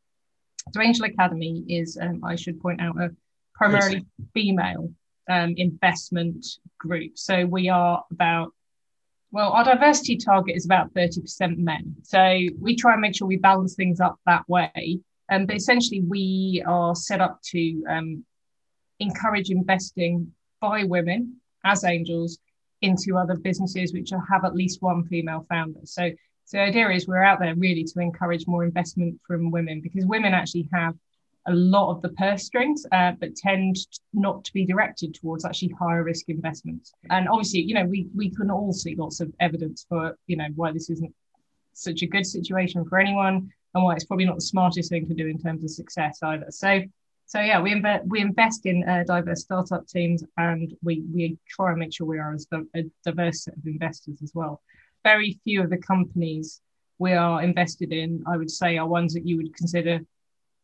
So 0.73 0.81
Angel 0.81 1.07
Academe 1.07 1.65
is, 1.69 1.99
um, 2.01 2.23
I 2.25 2.37
should 2.37 2.61
point 2.61 2.81
out, 2.81 3.01
a 3.01 3.11
primarily 3.55 4.07
female 4.35 4.93
um, 5.29 5.55
investment 5.57 6.47
group. 6.79 7.19
So 7.19 7.45
we 7.45 7.69
are 7.69 8.05
about, 8.11 8.53
well, 9.33 9.53
our 9.53 9.65
diversity 9.65 10.17
target 10.17 10.57
is 10.57 10.65
about 10.65 10.95
30% 10.95 11.59
men. 11.59 11.97
So 12.03 12.39
we 12.61 12.77
try 12.77 12.93
and 12.93 13.01
make 13.01 13.17
sure 13.17 13.27
we 13.27 13.37
balance 13.37 13.75
things 13.75 14.01
up 14.01 14.19
that 14.27 14.49
way. 14.49 15.01
Um, 15.31 15.47
but 15.47 15.57
essentially, 15.57 16.03
we 16.03 16.63
are 16.67 16.95
set 16.95 17.21
up 17.21 17.41
to 17.51 17.85
um, 17.89 18.25
encourage 18.99 19.51
investing 19.51 20.33
by 20.61 20.85
women 20.85 21.37
as 21.65 21.85
angels 21.85 22.39
into 22.83 23.17
other 23.17 23.37
businesses 23.37 23.93
which 23.93 24.11
have 24.11 24.45
at 24.45 24.55
least 24.55 24.83
one 24.83 25.05
female 25.05 25.47
founder. 25.49 25.81
So, 25.85 26.11
so 26.45 26.59
the 26.59 26.65
idea 26.65 26.91
is 26.91 27.07
we're 27.07 27.23
out 27.23 27.39
there 27.39 27.55
really 27.55 27.85
to 27.85 28.01
encourage 28.01 28.47
more 28.47 28.65
investment 28.65 29.21
from 29.27 29.51
women 29.51 29.81
because 29.81 30.05
women 30.07 30.35
actually 30.35 30.69
have 30.73 30.95
a 31.47 31.53
lot 31.53 31.91
of 31.91 32.03
the 32.03 32.11
purse 32.11 32.45
strings, 32.45 32.85
uh, 32.93 33.13
but 33.19 33.35
tend 33.37 33.77
not 34.13 34.45
to 34.45 34.53
be 34.53 34.67
directed 34.67 35.15
towards 35.15 35.45
actually 35.45 35.75
higher 35.79 36.03
risk 36.03 36.29
investments. 36.29 36.93
And 37.09 37.29
obviously, 37.29 37.61
you 37.61 37.75
know, 37.75 37.85
we 37.85 38.09
we 38.15 38.31
can 38.31 38.51
all 38.51 38.73
see 38.73 38.95
lots 38.95 39.21
of 39.21 39.33
evidence 39.41 39.87
for 39.89 40.19
you 40.27 40.37
know 40.37 40.49
why 40.55 40.73
this 40.73 40.91
isn't 40.91 41.15
such 41.73 42.03
a 42.03 42.07
good 42.07 42.27
situation 42.27 42.85
for 42.85 42.99
anyone, 42.99 43.51
and 43.75 43.85
why 43.85 43.95
it's 43.95 44.05
probably 44.05 44.27
not 44.27 44.37
the 44.37 44.41
smartest 44.43 44.91
thing 44.91 45.07
to 45.07 45.15
do 45.15 45.27
in 45.27 45.39
terms 45.39 45.65
of 45.65 45.71
success 45.71 46.19
either. 46.23 46.47
So. 46.51 46.83
So 47.27 47.39
yeah, 47.39 47.61
we 47.63 47.71
invest 47.71 48.07
we 48.09 48.21
invest 48.21 48.67
in 48.67 48.83
uh, 48.89 49.05
diverse 49.07 49.43
startup 49.43 49.87
teams, 49.87 50.25
and 50.37 50.77
we 50.83 51.05
we 51.15 51.39
try 51.49 51.71
and 51.71 51.79
make 51.79 51.95
sure 51.95 52.05
we 52.05 52.19
are 52.19 52.35
as 52.35 52.45
a 52.75 52.83
diverse 53.05 53.45
set 53.45 53.55
of 53.57 53.65
investors 53.67 54.21
as 54.21 54.33
well. 54.35 54.61
Very 55.05 55.39
few 55.45 55.63
of 55.63 55.71
the 55.71 55.79
companies 55.79 56.61
we 56.99 57.13
are 57.13 57.41
invested 57.41 57.93
in, 57.93 58.25
I 58.27 58.37
would 58.37 58.51
say, 58.51 58.79
are 58.79 58.87
ones 58.87 59.15
that 59.15 59.25
you 59.25 59.37
would 59.37 59.57
consider 59.57 60.01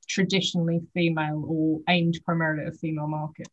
traditionally 0.08 0.80
female 0.92 1.44
or 1.46 1.80
aimed 1.88 2.18
primarily 2.24 2.66
at 2.66 2.74
a 2.74 2.76
female 2.76 3.06
market. 3.06 3.48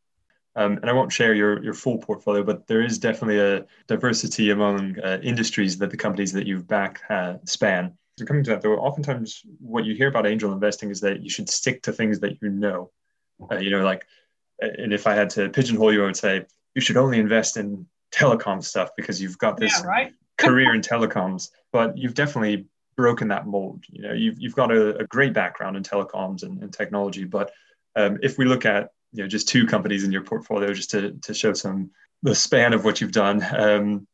Um, 0.55 0.73
and 0.77 0.89
I 0.89 0.93
won't 0.93 1.11
share 1.11 1.33
your, 1.33 1.63
your 1.63 1.73
full 1.73 1.97
portfolio, 1.97 2.43
but 2.43 2.67
there 2.67 2.83
is 2.83 2.99
definitely 2.99 3.39
a 3.39 3.65
diversity 3.87 4.51
among 4.51 4.99
uh, 4.99 5.19
industries 5.23 5.77
that 5.77 5.89
the 5.89 5.97
companies 5.97 6.31
that 6.33 6.45
you've 6.45 6.67
backed 6.67 7.03
uh, 7.09 7.35
span. 7.45 7.97
So 8.17 8.25
coming 8.25 8.43
to 8.43 8.51
that, 8.51 8.61
though, 8.61 8.75
oftentimes 8.75 9.41
what 9.59 9.85
you 9.85 9.95
hear 9.95 10.07
about 10.07 10.27
angel 10.27 10.53
investing 10.53 10.91
is 10.91 11.01
that 11.01 11.21
you 11.21 11.29
should 11.29 11.49
stick 11.49 11.81
to 11.83 11.91
things 11.91 12.19
that 12.19 12.41
you 12.41 12.49
know. 12.49 12.91
Uh, 13.51 13.57
you 13.57 13.71
know, 13.71 13.83
like, 13.83 14.05
and 14.59 14.93
if 14.93 15.07
I 15.07 15.15
had 15.15 15.29
to 15.31 15.49
pigeonhole 15.49 15.91
you, 15.91 16.03
I 16.03 16.05
would 16.05 16.17
say 16.17 16.45
you 16.75 16.81
should 16.81 16.97
only 16.97 17.19
invest 17.19 17.57
in 17.57 17.87
telecom 18.13 18.63
stuff 18.63 18.91
because 18.95 19.21
you've 19.21 19.37
got 19.37 19.57
this 19.57 19.73
yeah, 19.81 19.87
right? 19.87 20.13
career 20.37 20.73
in 20.75 20.81
telecoms. 20.81 21.49
But 21.71 21.97
you've 21.97 22.13
definitely 22.13 22.67
broken 22.95 23.27
that 23.29 23.47
mold. 23.47 23.83
You 23.89 24.03
know, 24.03 24.13
you've, 24.13 24.39
you've 24.39 24.55
got 24.55 24.71
a, 24.71 24.97
a 24.97 25.07
great 25.07 25.33
background 25.33 25.75
in 25.75 25.83
telecoms 25.83 26.43
and, 26.43 26.61
and 26.61 26.71
technology, 26.71 27.23
but 27.23 27.51
um, 27.95 28.19
if 28.21 28.37
we 28.37 28.45
look 28.45 28.65
at 28.65 28.91
you 29.11 29.23
know 29.23 29.27
just 29.27 29.47
two 29.47 29.65
companies 29.65 30.03
in 30.03 30.11
your 30.11 30.23
portfolio, 30.23 30.73
just 30.73 30.91
to 30.91 31.11
to 31.23 31.33
show 31.33 31.53
some 31.53 31.91
the 32.21 32.35
span 32.35 32.73
of 32.73 32.85
what 32.85 33.01
you've 33.01 33.11
done, 33.11 33.43
um, 33.55 34.07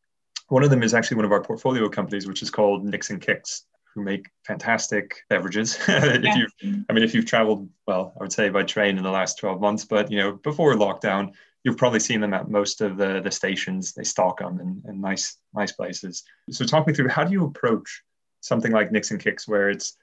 one 0.47 0.63
of 0.63 0.69
them 0.69 0.83
is 0.83 0.93
actually 0.93 1.17
one 1.17 1.25
of 1.25 1.31
our 1.31 1.43
portfolio 1.43 1.87
companies, 1.89 2.27
which 2.27 2.41
is 2.41 2.49
called 2.49 2.83
Nix 2.83 3.09
and 3.09 3.21
Kix, 3.21 3.61
who 3.93 4.03
make 4.03 4.29
fantastic 4.45 5.23
beverages. 5.29 5.77
if 5.87 6.35
you, 6.35 6.83
I 6.89 6.93
mean, 6.93 7.03
if 7.03 7.13
you've 7.13 7.25
traveled, 7.25 7.69
well, 7.87 8.13
I 8.19 8.23
would 8.23 8.33
say 8.33 8.49
by 8.49 8.63
train 8.63 8.97
in 8.97 9.03
the 9.03 9.11
last 9.11 9.39
12 9.39 9.59
months, 9.59 9.85
but 9.85 10.11
you 10.11 10.17
know, 10.17 10.33
before 10.33 10.73
lockdown, 10.75 11.33
you've 11.63 11.77
probably 11.77 11.99
seen 11.99 12.21
them 12.21 12.33
at 12.33 12.49
most 12.49 12.81
of 12.81 12.97
the 12.97 13.21
the 13.21 13.31
stations. 13.31 13.93
They 13.93 14.03
stock 14.03 14.39
them 14.39 14.59
in, 14.59 14.83
in 14.89 15.01
nice 15.01 15.37
nice 15.53 15.71
places. 15.71 16.23
So 16.49 16.65
talk 16.65 16.87
me 16.87 16.93
through 16.93 17.09
how 17.09 17.23
do 17.23 17.31
you 17.31 17.45
approach 17.45 18.03
something 18.41 18.71
like 18.71 18.91
Nix 18.91 19.11
and 19.11 19.21
Kix, 19.21 19.47
where 19.47 19.69
it's 19.69 19.97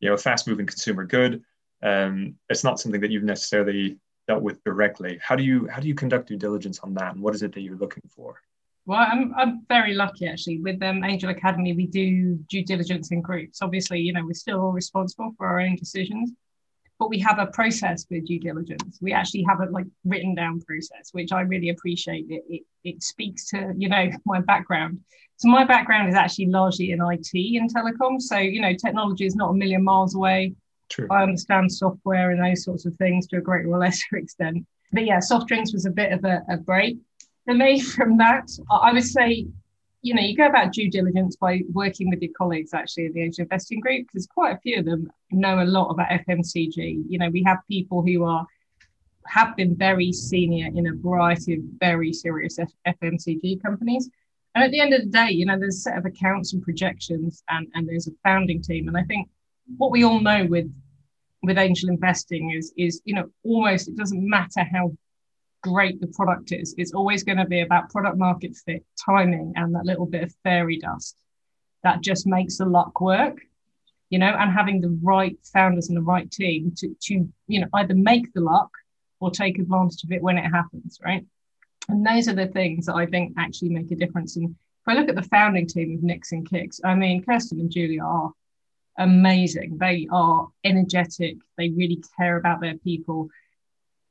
you 0.00 0.08
know 0.08 0.14
a 0.14 0.18
fast 0.18 0.48
moving 0.48 0.66
consumer 0.66 1.04
good. 1.04 1.42
Um, 1.82 2.36
it's 2.48 2.64
not 2.64 2.78
something 2.80 3.00
that 3.00 3.10
you've 3.10 3.24
necessarily 3.24 3.98
dealt 4.28 4.42
with 4.42 4.62
directly. 4.64 5.18
How 5.20 5.36
do 5.36 5.42
you 5.42 5.66
how 5.68 5.80
do 5.80 5.88
you 5.88 5.94
conduct 5.94 6.28
due 6.28 6.36
diligence 6.36 6.78
on 6.80 6.94
that, 6.94 7.14
and 7.14 7.22
what 7.22 7.34
is 7.34 7.42
it 7.42 7.52
that 7.52 7.60
you're 7.60 7.76
looking 7.76 8.04
for? 8.08 8.40
Well, 8.84 8.98
I'm, 8.98 9.32
I'm 9.36 9.64
very 9.68 9.94
lucky 9.94 10.26
actually. 10.26 10.60
With 10.60 10.82
um, 10.82 11.04
Angel 11.04 11.30
Academe, 11.30 11.76
we 11.76 11.86
do 11.86 12.36
due 12.48 12.64
diligence 12.64 13.10
in 13.12 13.20
groups. 13.20 13.62
Obviously, 13.62 14.00
you 14.00 14.12
know, 14.12 14.24
we're 14.24 14.34
still 14.34 14.72
responsible 14.72 15.32
for 15.36 15.46
our 15.46 15.60
own 15.60 15.76
decisions, 15.76 16.32
but 16.98 17.08
we 17.08 17.20
have 17.20 17.38
a 17.38 17.46
process 17.46 18.06
with 18.10 18.26
due 18.26 18.40
diligence. 18.40 18.98
We 19.00 19.12
actually 19.12 19.44
have 19.48 19.60
a 19.60 19.66
like 19.66 19.86
written 20.04 20.34
down 20.34 20.60
process, 20.60 21.10
which 21.12 21.30
I 21.32 21.42
really 21.42 21.68
appreciate. 21.68 22.26
It, 22.28 22.42
it, 22.48 22.62
it 22.82 23.02
speaks 23.02 23.48
to, 23.50 23.72
you 23.76 23.88
know, 23.88 24.10
my 24.26 24.40
background. 24.40 25.00
So 25.36 25.48
my 25.48 25.64
background 25.64 26.08
is 26.08 26.14
actually 26.14 26.46
largely 26.46 26.90
in 26.90 27.00
IT 27.00 27.30
and 27.34 27.72
telecom. 27.72 28.20
So, 28.20 28.38
you 28.38 28.60
know, 28.60 28.74
technology 28.74 29.26
is 29.26 29.36
not 29.36 29.50
a 29.50 29.54
million 29.54 29.84
miles 29.84 30.14
away. 30.14 30.54
True. 30.88 31.06
I 31.10 31.22
understand 31.22 31.72
software 31.72 32.32
and 32.32 32.44
those 32.44 32.64
sorts 32.64 32.84
of 32.84 32.94
things 32.96 33.26
to 33.28 33.38
a 33.38 33.40
greater 33.40 33.68
or 33.68 33.78
lesser 33.80 34.16
extent. 34.16 34.66
But 34.92 35.06
yeah, 35.06 35.20
soft 35.20 35.48
drinks 35.48 35.72
was 35.72 35.86
a 35.86 35.90
bit 35.90 36.12
of 36.12 36.24
a, 36.24 36.42
a 36.50 36.58
break 36.58 36.98
for 37.44 37.54
me 37.54 37.80
from 37.80 38.16
that. 38.18 38.48
I 38.70 38.92
would 38.92 39.04
say 39.04 39.46
you 40.02 40.14
know, 40.14 40.20
you 40.20 40.36
go 40.36 40.46
about 40.46 40.72
due 40.72 40.90
diligence 40.90 41.36
by 41.36 41.62
working 41.72 42.10
with 42.10 42.20
your 42.20 42.32
colleagues 42.36 42.74
actually 42.74 43.06
in 43.06 43.12
the 43.12 43.22
Angel 43.22 43.44
Investing 43.44 43.80
Group, 43.80 44.08
because 44.08 44.26
quite 44.26 44.56
a 44.56 44.58
few 44.58 44.80
of 44.80 44.84
them 44.84 45.10
know 45.30 45.62
a 45.62 45.64
lot 45.64 45.90
about 45.90 46.10
FMCG. 46.10 47.04
You 47.08 47.18
know, 47.18 47.30
we 47.30 47.44
have 47.44 47.58
people 47.68 48.02
who 48.02 48.24
are 48.24 48.44
have 49.26 49.56
been 49.56 49.76
very 49.76 50.12
senior 50.12 50.66
in 50.66 50.88
a 50.88 50.94
variety 50.94 51.54
of 51.54 51.60
very 51.78 52.12
serious 52.12 52.58
FMCG 52.86 53.62
companies. 53.62 54.10
And 54.56 54.64
at 54.64 54.72
the 54.72 54.80
end 54.80 54.92
of 54.92 55.02
the 55.02 55.08
day, 55.08 55.30
you 55.30 55.46
know, 55.46 55.56
there's 55.56 55.76
a 55.76 55.80
set 55.80 55.96
of 55.96 56.04
accounts 56.04 56.52
and 56.52 56.62
projections 56.62 57.44
and, 57.48 57.68
and 57.74 57.88
there's 57.88 58.08
a 58.08 58.12
founding 58.24 58.60
team. 58.60 58.88
And 58.88 58.96
I 58.96 59.04
think 59.04 59.28
what 59.78 59.92
we 59.92 60.02
all 60.02 60.20
know 60.20 60.44
with 60.46 60.70
with 61.44 61.58
angel 61.58 61.88
investing 61.88 62.50
is 62.50 62.72
is, 62.76 63.00
you 63.04 63.14
know, 63.14 63.30
almost 63.44 63.86
it 63.86 63.96
doesn't 63.96 64.28
matter 64.28 64.64
how 64.64 64.92
great 65.62 66.00
the 66.00 66.08
product 66.08 66.52
is. 66.52 66.74
It's 66.76 66.92
always 66.92 67.22
going 67.22 67.38
to 67.38 67.46
be 67.46 67.60
about 67.60 67.90
product 67.90 68.18
market 68.18 68.56
fit, 68.56 68.84
timing, 69.04 69.52
and 69.56 69.74
that 69.74 69.86
little 69.86 70.06
bit 70.06 70.24
of 70.24 70.34
fairy 70.42 70.78
dust 70.78 71.16
that 71.82 72.00
just 72.00 72.26
makes 72.26 72.58
the 72.58 72.66
luck 72.66 73.00
work, 73.00 73.40
you 74.10 74.18
know, 74.18 74.34
and 74.38 74.52
having 74.52 74.80
the 74.80 74.98
right 75.02 75.36
founders 75.52 75.88
and 75.88 75.96
the 75.96 76.02
right 76.02 76.30
team 76.30 76.72
to, 76.76 76.94
to 77.00 77.28
you 77.46 77.60
know, 77.60 77.68
either 77.74 77.94
make 77.94 78.32
the 78.32 78.40
luck 78.40 78.70
or 79.20 79.30
take 79.30 79.58
advantage 79.58 80.04
of 80.04 80.12
it 80.12 80.22
when 80.22 80.38
it 80.38 80.48
happens, 80.48 80.98
right? 81.04 81.24
And 81.88 82.06
those 82.06 82.28
are 82.28 82.34
the 82.34 82.46
things 82.48 82.86
that 82.86 82.94
I 82.94 83.06
think 83.06 83.34
actually 83.38 83.70
make 83.70 83.90
a 83.90 83.96
difference. 83.96 84.36
And 84.36 84.50
if 84.50 84.88
I 84.88 84.94
look 84.94 85.08
at 85.08 85.16
the 85.16 85.22
founding 85.22 85.66
team 85.66 85.96
of 85.96 86.02
Nix 86.02 86.32
and 86.32 86.48
Kix, 86.48 86.80
I 86.84 86.94
mean, 86.94 87.24
Kirsten 87.24 87.60
and 87.60 87.70
Julia 87.70 88.02
are 88.02 88.32
amazing. 88.98 89.78
They 89.78 90.06
are 90.10 90.48
energetic. 90.64 91.36
They 91.56 91.70
really 91.70 92.02
care 92.16 92.36
about 92.36 92.60
their 92.60 92.76
people 92.78 93.28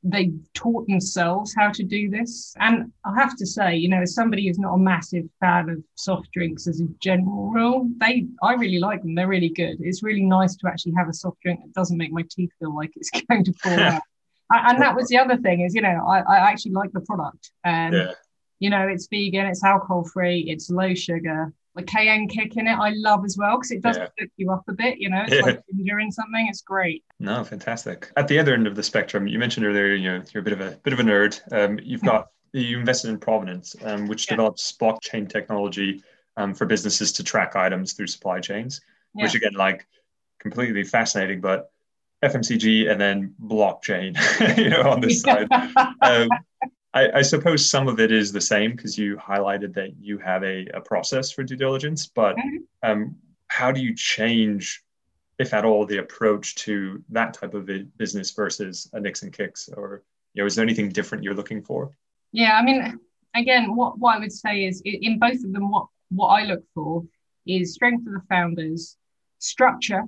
they 0.04 0.32
taught 0.54 0.86
themselves 0.88 1.54
how 1.56 1.70
to 1.70 1.84
do 1.84 2.10
this. 2.10 2.54
And 2.58 2.92
I 3.04 3.14
have 3.14 3.36
to 3.36 3.46
say, 3.46 3.76
you 3.76 3.88
know, 3.88 4.02
as 4.02 4.14
somebody 4.14 4.46
who's 4.46 4.58
not 4.58 4.74
a 4.74 4.78
massive 4.78 5.24
fan 5.40 5.68
of 5.68 5.82
soft 5.94 6.30
drinks 6.32 6.66
as 6.66 6.80
a 6.80 6.86
general 7.00 7.50
rule, 7.50 7.88
they 7.98 8.26
I 8.42 8.54
really 8.54 8.80
like 8.80 9.02
them. 9.02 9.14
They're 9.14 9.28
really 9.28 9.50
good. 9.50 9.76
It's 9.80 10.02
really 10.02 10.24
nice 10.24 10.56
to 10.56 10.68
actually 10.68 10.94
have 10.96 11.08
a 11.08 11.14
soft 11.14 11.40
drink 11.42 11.60
that 11.62 11.72
doesn't 11.74 11.96
make 11.96 12.12
my 12.12 12.24
teeth 12.30 12.50
feel 12.58 12.74
like 12.74 12.90
it's 12.96 13.10
going 13.28 13.44
to 13.44 13.52
fall 13.54 13.78
out. 13.78 14.02
And 14.50 14.82
that 14.82 14.94
was 14.94 15.08
the 15.08 15.18
other 15.18 15.38
thing 15.38 15.60
is, 15.60 15.74
you 15.74 15.80
know, 15.80 16.04
I, 16.06 16.20
I 16.20 16.36
actually 16.50 16.72
like 16.72 16.92
the 16.92 17.00
product. 17.00 17.52
And 17.64 17.94
yeah. 17.94 18.12
you 18.58 18.70
know, 18.70 18.86
it's 18.88 19.06
vegan, 19.06 19.46
it's 19.46 19.64
alcohol 19.64 20.04
free, 20.04 20.40
it's 20.48 20.68
low 20.68 20.94
sugar 20.94 21.52
the 21.74 21.82
cayenne 21.82 22.28
kick 22.28 22.56
in 22.56 22.66
it 22.66 22.74
I 22.78 22.90
love 22.90 23.24
as 23.24 23.36
well 23.38 23.56
because 23.56 23.70
it 23.70 23.82
does 23.82 23.96
yeah. 23.96 24.26
you 24.36 24.50
up 24.50 24.64
a 24.68 24.72
bit, 24.72 24.98
you 24.98 25.08
know, 25.08 25.22
it's 25.22 25.34
yeah. 25.34 25.40
like 25.40 25.62
ginger 25.74 26.00
in 26.00 26.12
something. 26.12 26.46
It's 26.48 26.62
great. 26.62 27.04
No, 27.18 27.42
fantastic. 27.44 28.10
At 28.16 28.28
the 28.28 28.38
other 28.38 28.54
end 28.54 28.66
of 28.66 28.76
the 28.76 28.82
spectrum, 28.82 29.26
you 29.26 29.38
mentioned 29.38 29.66
earlier, 29.66 29.94
you 29.94 30.10
know, 30.10 30.22
you're 30.32 30.42
a 30.42 30.44
bit 30.44 30.52
of 30.52 30.60
a 30.60 30.78
bit 30.82 30.92
of 30.92 31.00
a 31.00 31.02
nerd. 31.02 31.40
Um, 31.52 31.78
you've 31.82 32.02
got 32.02 32.28
you 32.52 32.78
invested 32.78 33.10
in 33.10 33.18
Provenance, 33.18 33.74
um, 33.84 34.06
which 34.06 34.26
yeah. 34.26 34.36
develops 34.36 34.72
blockchain 34.72 35.28
technology 35.28 36.02
um, 36.36 36.54
for 36.54 36.66
businesses 36.66 37.12
to 37.12 37.24
track 37.24 37.56
items 37.56 37.94
through 37.94 38.06
supply 38.06 38.40
chains, 38.40 38.80
which 39.12 39.34
again, 39.34 39.54
like 39.54 39.86
completely 40.38 40.84
fascinating, 40.84 41.40
but 41.40 41.70
FMCG 42.22 42.90
and 42.90 43.00
then 43.00 43.34
blockchain, 43.42 44.16
you 44.56 44.70
know, 44.70 44.82
on 44.82 45.00
this 45.00 45.22
side. 45.22 45.48
Um, 46.00 46.28
I, 46.94 47.10
I, 47.18 47.22
suppose 47.22 47.68
some 47.68 47.88
of 47.88 48.00
it 48.00 48.12
is 48.12 48.32
the 48.32 48.40
same 48.40 48.72
because 48.72 48.98
you 48.98 49.16
highlighted 49.16 49.74
that 49.74 49.96
you 49.98 50.18
have 50.18 50.42
a, 50.42 50.66
a 50.74 50.80
process 50.80 51.32
for 51.32 51.42
due 51.42 51.56
diligence, 51.56 52.06
but 52.06 52.36
mm-hmm. 52.36 52.58
um, 52.82 53.16
how 53.48 53.72
do 53.72 53.80
you 53.80 53.94
change, 53.94 54.82
if 55.38 55.54
at 55.54 55.64
all, 55.64 55.86
the 55.86 55.98
approach 55.98 56.54
to 56.56 57.02
that 57.10 57.34
type 57.34 57.54
of 57.54 57.68
business 57.96 58.30
versus 58.32 58.90
a 58.92 59.00
Nix 59.00 59.22
and 59.22 59.32
Kix? 59.32 59.74
Or 59.74 60.02
you 60.34 60.42
know, 60.42 60.46
is 60.46 60.54
there 60.54 60.62
anything 60.64 60.90
different 60.90 61.24
you're 61.24 61.34
looking 61.34 61.62
for? 61.62 61.96
Yeah, 62.32 62.56
I 62.56 62.62
mean, 62.62 62.98
again, 63.34 63.74
what, 63.74 63.98
what 63.98 64.16
I 64.16 64.18
would 64.18 64.32
say 64.32 64.64
is 64.64 64.82
in 64.84 65.18
both 65.18 65.44
of 65.44 65.52
them, 65.52 65.70
what, 65.70 65.86
what 66.10 66.28
I 66.28 66.44
look 66.44 66.62
for 66.74 67.04
is 67.46 67.74
strength 67.74 68.06
of 68.06 68.12
the 68.12 68.22
founders, 68.28 68.96
structure 69.38 70.02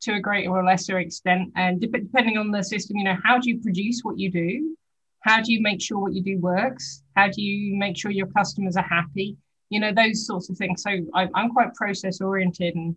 to 0.00 0.14
a 0.14 0.20
greater 0.20 0.50
or 0.50 0.64
lesser 0.64 0.98
extent, 1.00 1.52
and 1.56 1.80
depending 1.80 2.38
on 2.38 2.50
the 2.50 2.62
system, 2.62 2.96
you 2.96 3.04
know, 3.04 3.16
how 3.24 3.38
do 3.38 3.50
you 3.50 3.60
produce 3.60 4.00
what 4.02 4.18
you 4.18 4.30
do? 4.30 4.76
How 5.20 5.42
do 5.42 5.52
you 5.52 5.60
make 5.60 5.82
sure 5.82 5.98
what 5.98 6.14
you 6.14 6.22
do 6.22 6.38
works? 6.38 7.02
How 7.16 7.28
do 7.28 7.42
you 7.42 7.76
make 7.76 7.96
sure 7.96 8.10
your 8.10 8.28
customers 8.28 8.76
are 8.76 8.86
happy? 8.88 9.36
You 9.70 9.80
know, 9.80 9.92
those 9.92 10.26
sorts 10.26 10.48
of 10.48 10.56
things. 10.56 10.82
So 10.82 10.90
I, 11.14 11.28
I'm 11.34 11.50
quite 11.50 11.74
process 11.74 12.20
oriented 12.20 12.74
and 12.74 12.96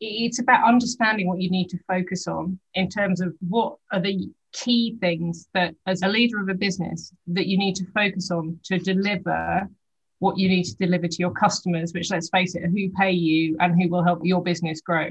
it's 0.00 0.40
about 0.40 0.66
understanding 0.66 1.26
what 1.26 1.40
you 1.40 1.50
need 1.50 1.68
to 1.70 1.78
focus 1.88 2.26
on 2.26 2.58
in 2.74 2.88
terms 2.88 3.20
of 3.20 3.34
what 3.48 3.76
are 3.92 4.00
the 4.00 4.30
key 4.52 4.96
things 5.00 5.48
that 5.54 5.74
as 5.86 6.02
a 6.02 6.08
leader 6.08 6.40
of 6.40 6.48
a 6.48 6.54
business 6.54 7.12
that 7.26 7.46
you 7.46 7.58
need 7.58 7.74
to 7.76 7.84
focus 7.92 8.30
on 8.30 8.58
to 8.64 8.78
deliver 8.78 9.68
what 10.18 10.38
you 10.38 10.48
need 10.48 10.64
to 10.64 10.76
deliver 10.76 11.06
to 11.06 11.16
your 11.18 11.30
customers 11.30 11.92
which 11.92 12.10
let's 12.10 12.30
face 12.30 12.54
it 12.54 12.62
who 12.62 12.90
pay 12.98 13.10
you 13.10 13.56
and 13.60 13.80
who 13.80 13.88
will 13.88 14.02
help 14.02 14.20
your 14.22 14.42
business 14.42 14.80
grow 14.80 15.10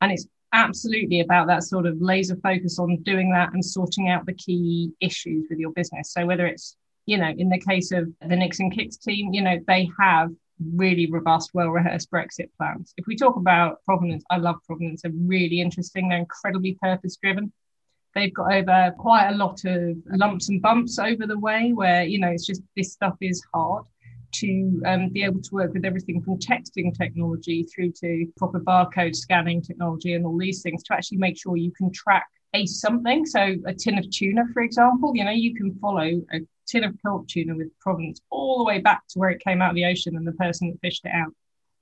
and 0.00 0.12
it's 0.12 0.26
absolutely 0.56 1.20
about 1.20 1.46
that 1.46 1.62
sort 1.62 1.86
of 1.86 2.00
laser 2.00 2.36
focus 2.42 2.78
on 2.78 2.96
doing 3.02 3.30
that 3.30 3.52
and 3.52 3.64
sorting 3.64 4.08
out 4.08 4.26
the 4.26 4.32
key 4.32 4.90
issues 5.00 5.46
with 5.48 5.58
your 5.58 5.70
business. 5.72 6.12
So 6.12 6.24
whether 6.26 6.46
it's, 6.46 6.76
you 7.04 7.18
know, 7.18 7.28
in 7.28 7.48
the 7.50 7.60
case 7.60 7.92
of 7.92 8.08
the 8.20 8.34
Nix 8.34 8.58
and 8.58 8.72
Kix 8.72 8.98
team, 8.98 9.32
you 9.32 9.42
know, 9.42 9.58
they 9.68 9.88
have 10.00 10.30
really 10.74 11.10
robust, 11.10 11.50
well 11.52 11.68
rehearsed 11.68 12.10
Brexit 12.10 12.48
plans. 12.56 12.94
If 12.96 13.06
we 13.06 13.16
talk 13.16 13.36
about 13.36 13.84
Provenance, 13.84 14.24
I 14.30 14.38
love 14.38 14.56
Provenance. 14.66 15.02
They're 15.02 15.12
really 15.14 15.60
interesting. 15.60 16.08
They're 16.08 16.18
incredibly 16.18 16.78
purpose 16.82 17.16
driven. 17.22 17.52
They've 18.14 18.32
got 18.32 18.54
over 18.54 18.94
quite 18.98 19.28
a 19.28 19.36
lot 19.36 19.62
of 19.66 19.98
lumps 20.06 20.48
and 20.48 20.62
bumps 20.62 20.98
over 20.98 21.26
the 21.26 21.38
way 21.38 21.72
where, 21.74 22.04
you 22.04 22.18
know, 22.18 22.28
it's 22.28 22.46
just 22.46 22.62
this 22.74 22.92
stuff 22.92 23.16
is 23.20 23.44
hard 23.52 23.84
to 24.40 24.82
um, 24.86 25.08
be 25.08 25.22
able 25.22 25.40
to 25.42 25.54
work 25.54 25.72
with 25.72 25.84
everything 25.84 26.22
from 26.22 26.38
texting 26.38 26.96
technology 26.96 27.64
through 27.64 27.92
to 27.92 28.26
proper 28.36 28.60
barcode 28.60 29.14
scanning 29.14 29.62
technology 29.62 30.14
and 30.14 30.24
all 30.24 30.38
these 30.38 30.62
things 30.62 30.82
to 30.84 30.94
actually 30.94 31.18
make 31.18 31.38
sure 31.38 31.56
you 31.56 31.72
can 31.72 31.92
track 31.92 32.26
a 32.54 32.66
something. 32.66 33.26
So 33.26 33.56
a 33.66 33.74
tin 33.74 33.98
of 33.98 34.10
tuna, 34.10 34.44
for 34.52 34.62
example, 34.62 35.12
you 35.14 35.24
know, 35.24 35.30
you 35.30 35.54
can 35.54 35.74
follow 35.74 36.08
a 36.32 36.40
tin 36.66 36.84
of 36.84 36.94
kelp 37.02 37.28
tuna 37.28 37.54
with 37.56 37.68
Provenance 37.80 38.20
all 38.30 38.58
the 38.58 38.64
way 38.64 38.80
back 38.80 39.02
to 39.08 39.18
where 39.18 39.30
it 39.30 39.42
came 39.44 39.62
out 39.62 39.70
of 39.70 39.76
the 39.76 39.84
ocean 39.84 40.16
and 40.16 40.26
the 40.26 40.32
person 40.32 40.70
that 40.70 40.80
fished 40.80 41.04
it 41.04 41.12
out. 41.12 41.32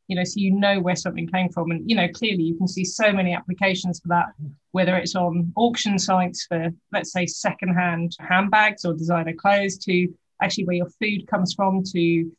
You 0.09 0.17
know, 0.17 0.25
so 0.25 0.35
you 0.37 0.51
know 0.51 0.81
where 0.81 0.97
something 0.97 1.27
came 1.27 1.49
from. 1.49 1.71
And, 1.71 1.89
you 1.89 1.97
know, 1.97 2.09
clearly 2.09 2.43
you 2.43 2.57
can 2.57 2.69
see 2.69 2.85
so 2.85 3.11
many 3.11 3.33
applications 3.33 4.01
for 4.01 4.09
that, 4.09 4.27
whether 4.73 4.97
it's 4.97 5.15
on 5.15 5.51
auction 5.57 5.99
sites 5.99 6.45
for, 6.47 6.69
let's 6.93 7.13
say, 7.13 7.25
secondhand 7.25 8.15
handbags 8.21 8.85
or 8.85 8.93
designer 8.93 9.33
clothes 9.33 9.79
to 9.79 10.13
actually 10.43 10.65
where 10.67 10.77
your 10.77 10.91
food 11.01 11.27
comes 11.27 11.55
from 11.55 11.83
to 11.85 12.31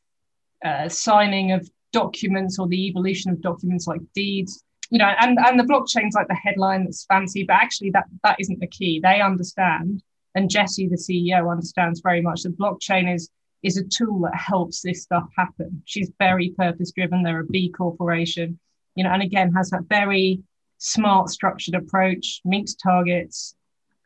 uh, 0.65 0.89
signing 0.89 1.51
of 1.51 1.69
documents 1.93 2.60
or 2.60 2.67
the 2.67 2.88
evolution 2.88 3.31
of 3.31 3.39
documents 3.41 3.88
like 3.88 4.01
deeds 4.13 4.65
you 4.89 5.00
know 5.00 5.12
and 5.22 5.38
and 5.39 5.60
the 5.60 5.63
blockchain's 5.63 6.15
like 6.15 6.27
the 6.27 6.36
headline 6.36 6.84
that's 6.84 7.05
fancy 7.05 7.43
but 7.43 7.55
actually 7.55 7.89
that 7.91 8.05
that 8.24 8.36
isn't 8.39 8.60
the 8.60 8.67
key. 8.67 9.00
They 9.01 9.22
understand 9.22 10.03
and 10.36 10.50
Jessi 10.50 10.89
the 10.89 10.98
ceo 10.98 11.50
understands 11.50 12.01
very 12.01 12.22
much 12.22 12.43
that 12.43 12.57
blockchain 12.57 13.13
is 13.13 13.29
is 13.63 13.77
a 13.77 13.84
tool 13.84 14.19
that 14.22 14.36
helps 14.36 14.81
this 14.81 15.03
stuff 15.03 15.27
happen. 15.36 15.81
She's 15.86 16.12
very 16.19 16.50
purpose 16.57 16.91
driven 16.91 17.24
they're 17.24 17.39
a 17.39 17.45
b 17.45 17.72
corporation 17.72 18.60
you 18.95 19.03
know 19.03 19.12
and 19.12 19.24
again 19.24 19.53
has 19.53 19.69
that 19.69 19.88
very 19.89 20.41
smart 20.77 21.29
structured 21.29 21.75
approach 21.75 22.41
meets 22.43 22.75
targets 22.75 23.55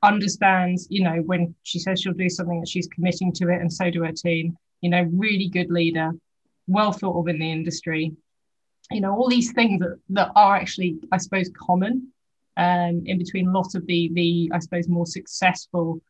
understands 0.04 0.88
you 0.89 1.04
know 1.04 1.18
when 1.25 1.54
she 1.63 1.80
says 1.80 2.00
she'll 2.00 2.13
do 2.13 2.30
something 2.30 2.62
that 2.62 2.70
she's 2.70 2.88
committing 2.88 3.34
to 3.34 3.50
it 3.50 3.60
and 3.60 3.72
so 3.72 3.89
do 3.89 4.04
her 4.04 4.13
team. 4.13 4.56
You 4.82 4.92
know 4.92 5.10
really 5.12 5.50
good 5.50 5.72
leader 5.72 6.12
well 6.70 6.92
thought 6.92 7.20
of 7.20 7.28
in 7.28 7.40
the 7.40 7.52
industry. 7.52 8.14
You 8.92 9.02
know, 9.02 9.14
all 9.16 9.30
these 9.30 9.52
things 9.52 9.80
that, 9.82 10.00
that 10.10 10.32
are 10.36 10.56
actually, 10.56 11.00
I 11.12 11.18
suppose, 11.18 11.50
common 11.58 12.08
um, 12.58 13.04
in 13.06 13.18
between 13.18 13.48
a 13.48 13.52
lot 13.52 13.76
of 13.76 13.86
the, 13.86 14.10
the, 14.14 14.52
I 14.54 14.60
suppose, 14.60 14.88
more 14.88 15.06
successful 15.06 16.02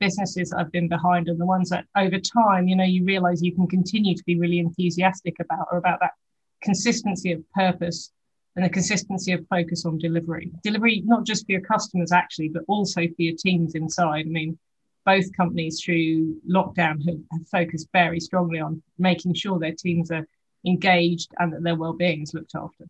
businesses 0.00 0.52
I've 0.52 0.72
been 0.72 0.88
behind 0.88 1.28
and 1.28 1.40
the 1.40 1.46
ones 1.46 1.70
that 1.70 1.84
over 1.96 2.18
time, 2.18 2.68
you 2.68 2.76
know, 2.76 2.84
you 2.84 3.04
realize 3.04 3.42
you 3.42 3.54
can 3.54 3.66
continue 3.66 4.14
to 4.14 4.24
be 4.24 4.38
really 4.38 4.58
enthusiastic 4.58 5.36
about 5.40 5.66
or 5.72 5.78
about 5.78 6.00
that 6.00 6.12
consistency 6.62 7.32
of 7.32 7.42
purpose 7.52 8.12
and 8.56 8.64
the 8.64 8.70
consistency 8.70 9.32
of 9.32 9.46
focus 9.48 9.84
on 9.84 9.98
delivery. 9.98 10.50
Delivery, 10.62 11.02
not 11.04 11.24
just 11.24 11.46
for 11.46 11.52
your 11.52 11.60
customers, 11.60 12.12
actually, 12.12 12.48
but 12.48 12.62
also 12.68 13.02
for 13.02 13.22
your 13.22 13.36
teams 13.36 13.74
inside. 13.74 14.26
I 14.26 14.30
mean, 14.30 14.58
both 15.08 15.34
companies 15.34 15.80
through 15.80 16.36
lockdown 16.46 17.02
have, 17.06 17.18
have 17.32 17.48
focused 17.50 17.88
very 17.94 18.20
strongly 18.20 18.60
on 18.60 18.82
making 18.98 19.32
sure 19.32 19.58
their 19.58 19.72
teams 19.72 20.10
are 20.10 20.26
engaged 20.66 21.30
and 21.38 21.50
that 21.50 21.62
their 21.62 21.76
well-being 21.76 22.20
is 22.20 22.34
looked 22.34 22.54
after. 22.54 22.84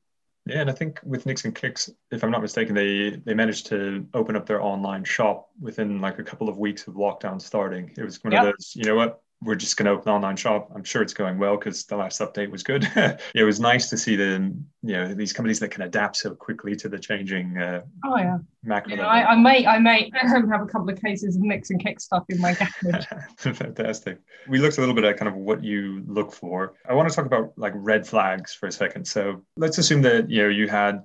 Yeah, 0.45 0.63
and 0.63 0.71
I 0.71 0.73
think 0.73 0.99
with 1.05 1.27
Nix 1.27 1.45
and 1.45 1.55
Kix, 1.55 1.91
if 2.11 2.25
I'm 2.25 2.33
not 2.33 2.43
mistaken, 2.43 2.75
they 2.75 3.11
they 3.25 3.35
managed 3.35 3.67
to 3.67 4.05
open 4.15 4.35
up 4.35 4.47
their 4.47 4.63
online 4.63 5.05
shop 5.05 5.51
within 5.61 6.01
like 6.01 6.19
a 6.19 6.25
couple 6.25 6.49
of 6.49 6.59
weeks 6.59 6.89
of 6.89 6.95
lockdown 6.95 7.41
starting. 7.41 7.93
It 7.97 8.03
was 8.03 8.25
one 8.25 8.33
yep. 8.33 8.43
of 8.43 8.47
those, 8.47 8.73
you 8.75 8.85
know 8.85 8.97
what, 8.97 9.23
we're 9.43 9.55
just 9.55 9.77
going 9.77 9.87
to 9.87 9.93
open 9.93 10.09
an 10.09 10.17
online 10.17 10.37
shop. 10.37 10.71
I'm 10.75 10.83
sure 10.83 11.01
it's 11.01 11.15
going 11.15 11.39
well 11.39 11.57
because 11.57 11.85
the 11.85 11.97
last 11.97 12.21
update 12.21 12.51
was 12.51 12.63
good. 12.63 12.89
it 13.35 13.45
was 13.45 13.61
nice 13.61 13.89
to 13.91 13.97
see 13.97 14.17
the 14.17 14.53
you 14.83 14.95
know 14.95 15.15
these 15.15 15.33
companies 15.33 15.61
that 15.61 15.71
can 15.71 15.83
adapt 15.83 16.17
so 16.17 16.35
quickly 16.35 16.75
to 16.77 16.89
the 16.89 16.99
changing. 16.99 17.57
Uh, 17.57 17.83
oh 18.05 18.17
yeah, 18.17 18.39
macro. 18.65 18.91
You 18.91 18.97
know, 18.97 19.05
I, 19.05 19.33
I, 19.33 19.37
may 19.37 19.67
I 19.67 19.79
may 19.79 20.11
have 20.15 20.63
a 20.63 20.67
couple 20.67 20.91
of 20.91 21.01
cases 21.01 21.37
of 21.37 21.43
Nix 21.43 21.71
and 21.71 21.83
Kix 21.83 22.03
stuff 22.03 22.25
in 22.29 22.41
my 22.41 22.55
garage. 22.83 23.05
Fantastic. 23.37 24.19
We 24.49 24.59
looked 24.59 24.79
a 24.79 24.81
little 24.81 24.95
bit 24.95 25.05
at 25.05 25.17
kind 25.17 25.29
of 25.29 25.37
what 25.37 25.63
you 25.63 26.03
look 26.07 26.33
for. 26.33 26.75
I 26.89 26.95
want 26.95 27.09
to 27.09 27.15
talk 27.15 27.27
about 27.27 27.53
like 27.57 27.73
red 27.77 28.07
flags 28.07 28.55
for 28.55 28.67
a 28.67 28.73
second. 28.73 29.07
So 29.07 29.43
let's 29.57 29.79
assume 29.79 30.03
that 30.03 30.29
you 30.29 30.43
know 30.43 30.49
you 30.49 30.69
had 30.69 31.05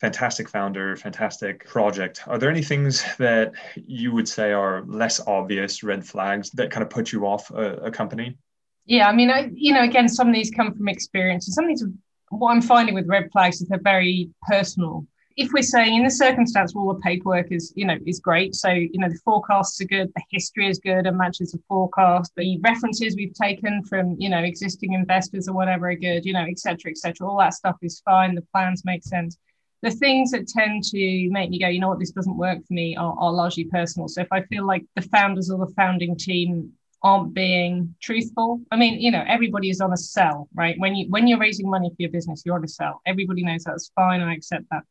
fantastic 0.00 0.48
founder, 0.48 0.96
fantastic 0.96 1.66
project. 1.66 2.22
Are 2.26 2.38
there 2.38 2.50
any 2.50 2.62
things 2.62 3.04
that 3.18 3.52
you 3.74 4.12
would 4.12 4.28
say 4.28 4.52
are 4.52 4.82
less 4.86 5.20
obvious 5.26 5.82
red 5.82 6.04
flags 6.04 6.50
that 6.52 6.70
kind 6.70 6.82
of 6.82 6.90
put 6.90 7.12
you 7.12 7.26
off 7.26 7.50
a, 7.50 7.74
a 7.76 7.90
company? 7.90 8.38
Yeah, 8.86 9.08
I 9.08 9.14
mean, 9.14 9.30
I, 9.30 9.50
you 9.52 9.74
know, 9.74 9.82
again, 9.82 10.08
some 10.08 10.28
of 10.28 10.34
these 10.34 10.50
come 10.50 10.74
from 10.74 10.88
experience, 10.88 11.46
and 11.46 11.54
some 11.54 11.64
of 11.64 11.68
these, 11.68 11.84
what 12.30 12.50
I'm 12.50 12.62
finding 12.62 12.94
with 12.94 13.06
red 13.06 13.30
flags 13.30 13.60
is 13.60 13.68
they're 13.68 13.78
very 13.78 14.30
personal. 14.48 15.06
If 15.36 15.52
we're 15.52 15.62
saying 15.62 15.94
in 15.94 16.02
the 16.02 16.10
circumstance, 16.10 16.74
all 16.74 16.92
the 16.92 17.00
paperwork 17.00 17.52
is, 17.52 17.72
you 17.76 17.86
know, 17.86 17.96
is 18.04 18.20
great. 18.20 18.54
So, 18.54 18.68
you 18.70 18.90
know, 18.94 19.08
the 19.08 19.18
forecasts 19.24 19.80
are 19.80 19.84
good, 19.84 20.10
the 20.14 20.22
history 20.30 20.68
is 20.68 20.78
good 20.78 21.06
and 21.06 21.16
matches 21.16 21.52
the 21.52 21.60
forecast. 21.68 22.32
The 22.36 22.58
references 22.62 23.16
we've 23.16 23.32
taken 23.34 23.84
from, 23.84 24.16
you 24.18 24.28
know, 24.28 24.42
existing 24.42 24.92
investors 24.92 25.48
or 25.48 25.54
whatever 25.54 25.88
are 25.88 25.94
good, 25.94 26.26
you 26.26 26.32
know, 26.32 26.44
et 26.48 26.58
cetera, 26.58 26.90
et 26.90 26.98
cetera. 26.98 27.28
All 27.28 27.38
that 27.38 27.54
stuff 27.54 27.76
is 27.80 28.02
fine. 28.04 28.34
The 28.34 28.42
plans 28.52 28.84
make 28.84 29.04
sense 29.04 29.38
the 29.82 29.90
things 29.90 30.30
that 30.32 30.46
tend 30.46 30.84
to 30.84 31.28
make 31.30 31.50
me 31.50 31.58
go, 31.58 31.68
you 31.68 31.80
know 31.80 31.88
what, 31.88 31.98
this 31.98 32.10
doesn't 32.10 32.36
work 32.36 32.58
for 32.66 32.72
me 32.72 32.96
are, 32.96 33.14
are, 33.18 33.32
largely 33.32 33.64
personal. 33.64 34.08
So 34.08 34.20
if 34.20 34.28
I 34.30 34.42
feel 34.42 34.66
like 34.66 34.84
the 34.94 35.02
founders 35.02 35.50
or 35.50 35.64
the 35.64 35.72
founding 35.74 36.16
team 36.16 36.72
aren't 37.02 37.32
being 37.32 37.94
truthful, 38.00 38.60
I 38.70 38.76
mean, 38.76 39.00
you 39.00 39.10
know, 39.10 39.24
everybody 39.26 39.70
is 39.70 39.80
on 39.80 39.92
a 39.92 39.96
sell, 39.96 40.48
right? 40.54 40.78
When 40.78 40.94
you 40.94 41.08
when 41.08 41.26
you're 41.26 41.38
raising 41.38 41.70
money 41.70 41.88
for 41.88 41.96
your 41.98 42.10
business, 42.10 42.42
you're 42.44 42.56
on 42.56 42.64
a 42.64 42.68
sell. 42.68 43.00
Everybody 43.06 43.42
knows 43.42 43.64
that's 43.64 43.90
fine. 43.94 44.20
I 44.20 44.34
accept 44.34 44.64
that 44.70 44.84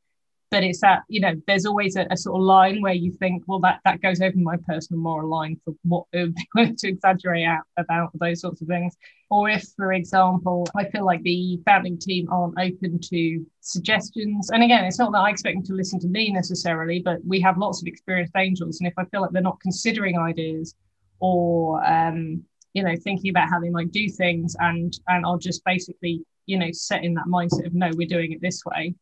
but 0.52 0.64
it's 0.64 0.82
that 0.82 1.04
you 1.08 1.20
know 1.20 1.34
there's 1.48 1.66
always 1.66 1.96
a, 1.96 2.08
a, 2.10 2.18
sort 2.18 2.36
of 2.36 2.42
line 2.42 2.82
where 2.82 2.94
you 2.94 3.12
think 3.12 3.44
well 3.48 3.60
that 3.60 3.80
that 3.86 4.02
goes 4.02 4.22
over 4.22 4.38
my 4.38 4.58
personal 4.68 5.02
moral 5.02 5.30
line 5.30 5.60
for 5.64 5.74
what 5.84 6.06
to 6.78 6.88
exaggerate 6.88 7.46
out 7.46 7.64
about 7.78 8.10
those 8.16 8.42
sorts 8.42 8.62
of 8.62 8.68
things. 8.68 8.96
Or 9.30 9.48
if 9.50 9.64
for 9.76 9.94
example 9.94 10.66
i 10.76 10.86
feel 10.86 11.06
like 11.06 11.22
the 11.22 11.60
founding 11.66 12.00
team 12.00 12.28
aren't 12.32 12.60
open 12.60 13.00
to 13.00 13.46
suggestions 13.62 14.50
and 14.50 14.64
again 14.64 14.86
it's 14.86 14.98
not 14.98 15.12
that 15.12 15.20
i 15.20 15.30
expect 15.30 15.56
them 15.56 15.66
to 15.66 15.74
listen 15.74 16.00
to 16.00 16.08
me 16.08 16.32
necessarily 16.32 17.00
but 17.00 17.24
we 17.24 17.40
have 17.42 17.60
lots 17.60 17.80
of 17.82 17.88
experienced 17.88 18.34
angels 18.36 18.80
and 18.80 18.88
if 18.88 18.94
i 18.98 19.06
feel 19.06 19.22
like 19.22 19.30
they're 19.30 19.42
not 19.44 19.60
considering 19.60 20.18
ideas 20.18 20.74
or 21.20 21.86
um, 21.86 22.44
you 22.74 22.84
know 22.84 22.96
thinking 23.04 23.30
about 23.30 23.50
how 23.50 23.60
they 23.60 23.70
might 23.70 23.92
do 23.92 24.10
things 24.10 24.56
and 24.60 25.00
and 25.08 25.26
i'll 25.26 25.38
just 25.38 25.64
basically 25.64 26.24
you 26.48 26.58
know 26.58 26.72
set 26.72 27.04
in 27.04 27.14
that 27.14 27.26
mindset 27.26 27.68
of 27.68 27.74
no 27.74 27.92
we're 27.94 28.08
doing 28.08 28.32
it 28.32 28.42
this 28.42 28.64
way 28.66 28.96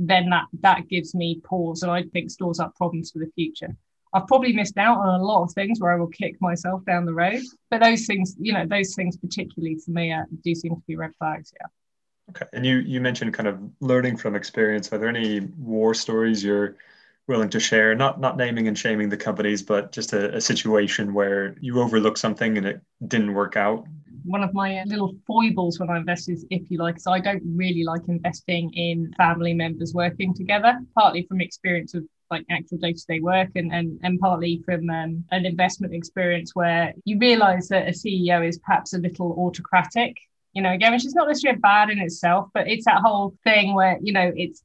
then 0.00 0.30
that 0.30 0.46
that 0.60 0.88
gives 0.88 1.14
me 1.14 1.40
pause 1.44 1.82
and 1.82 1.92
I 1.92 2.04
think 2.04 2.30
stores 2.30 2.58
up 2.58 2.74
problems 2.74 3.10
for 3.10 3.18
the 3.18 3.30
future. 3.34 3.76
I've 4.12 4.26
probably 4.26 4.52
missed 4.52 4.78
out 4.78 4.98
on 4.98 5.20
a 5.20 5.22
lot 5.22 5.44
of 5.44 5.52
things 5.52 5.80
where 5.80 5.92
I 5.92 5.96
will 5.96 6.08
kick 6.08 6.40
myself 6.40 6.84
down 6.84 7.04
the 7.04 7.14
road. 7.14 7.42
But 7.70 7.80
those 7.80 8.06
things, 8.06 8.34
you 8.40 8.52
know, 8.52 8.66
those 8.66 8.94
things 8.94 9.16
particularly 9.16 9.76
for 9.76 9.92
me 9.92 10.12
uh, 10.12 10.24
do 10.42 10.54
seem 10.54 10.74
to 10.74 10.82
be 10.88 10.96
red 10.96 11.12
flags. 11.16 11.52
Yeah. 11.60 11.66
Okay. 12.30 12.46
And 12.52 12.64
you 12.66 12.78
you 12.78 13.00
mentioned 13.00 13.34
kind 13.34 13.48
of 13.48 13.60
learning 13.80 14.16
from 14.16 14.34
experience. 14.34 14.92
Are 14.92 14.98
there 14.98 15.08
any 15.08 15.40
war 15.40 15.94
stories 15.94 16.42
you're 16.42 16.76
willing 17.28 17.50
to 17.50 17.60
share? 17.60 17.94
Not 17.94 18.18
not 18.20 18.36
naming 18.36 18.68
and 18.68 18.78
shaming 18.78 19.10
the 19.10 19.16
companies, 19.16 19.62
but 19.62 19.92
just 19.92 20.12
a, 20.12 20.34
a 20.34 20.40
situation 20.40 21.12
where 21.12 21.56
you 21.60 21.80
overlooked 21.80 22.18
something 22.18 22.56
and 22.56 22.66
it 22.66 22.80
didn't 23.06 23.34
work 23.34 23.56
out 23.56 23.86
one 24.24 24.42
of 24.42 24.54
my 24.54 24.82
little 24.84 25.14
foibles 25.26 25.78
when 25.78 25.90
I 25.90 25.98
invest 25.98 26.28
is, 26.28 26.46
if 26.50 26.62
you 26.70 26.78
like, 26.78 26.96
is 26.96 27.06
I 27.06 27.20
don't 27.20 27.42
really 27.44 27.84
like 27.84 28.02
investing 28.08 28.72
in 28.74 29.12
family 29.16 29.54
members 29.54 29.92
working 29.94 30.34
together, 30.34 30.78
partly 30.94 31.22
from 31.26 31.40
experience 31.40 31.94
of 31.94 32.04
like 32.30 32.44
actual 32.50 32.78
day-to-day 32.78 33.20
work 33.20 33.48
and 33.56 33.72
and, 33.72 33.98
and 34.02 34.18
partly 34.20 34.62
from 34.64 34.88
um, 34.90 35.24
an 35.32 35.44
investment 35.44 35.94
experience 35.94 36.54
where 36.54 36.94
you 37.04 37.18
realize 37.18 37.68
that 37.68 37.88
a 37.88 37.90
ceo 37.90 38.46
is 38.46 38.58
perhaps 38.58 38.94
a 38.94 38.98
little 38.98 39.34
autocratic 39.38 40.16
you 40.52 40.62
know 40.62 40.72
again 40.72 40.92
which 40.92 41.04
is 41.04 41.14
not 41.14 41.26
necessarily 41.26 41.58
bad 41.58 41.90
in 41.90 41.98
itself 41.98 42.48
but 42.54 42.68
it's 42.68 42.84
that 42.84 43.00
whole 43.04 43.34
thing 43.44 43.74
where 43.74 43.98
you 44.00 44.12
know 44.12 44.30
it's 44.36 44.62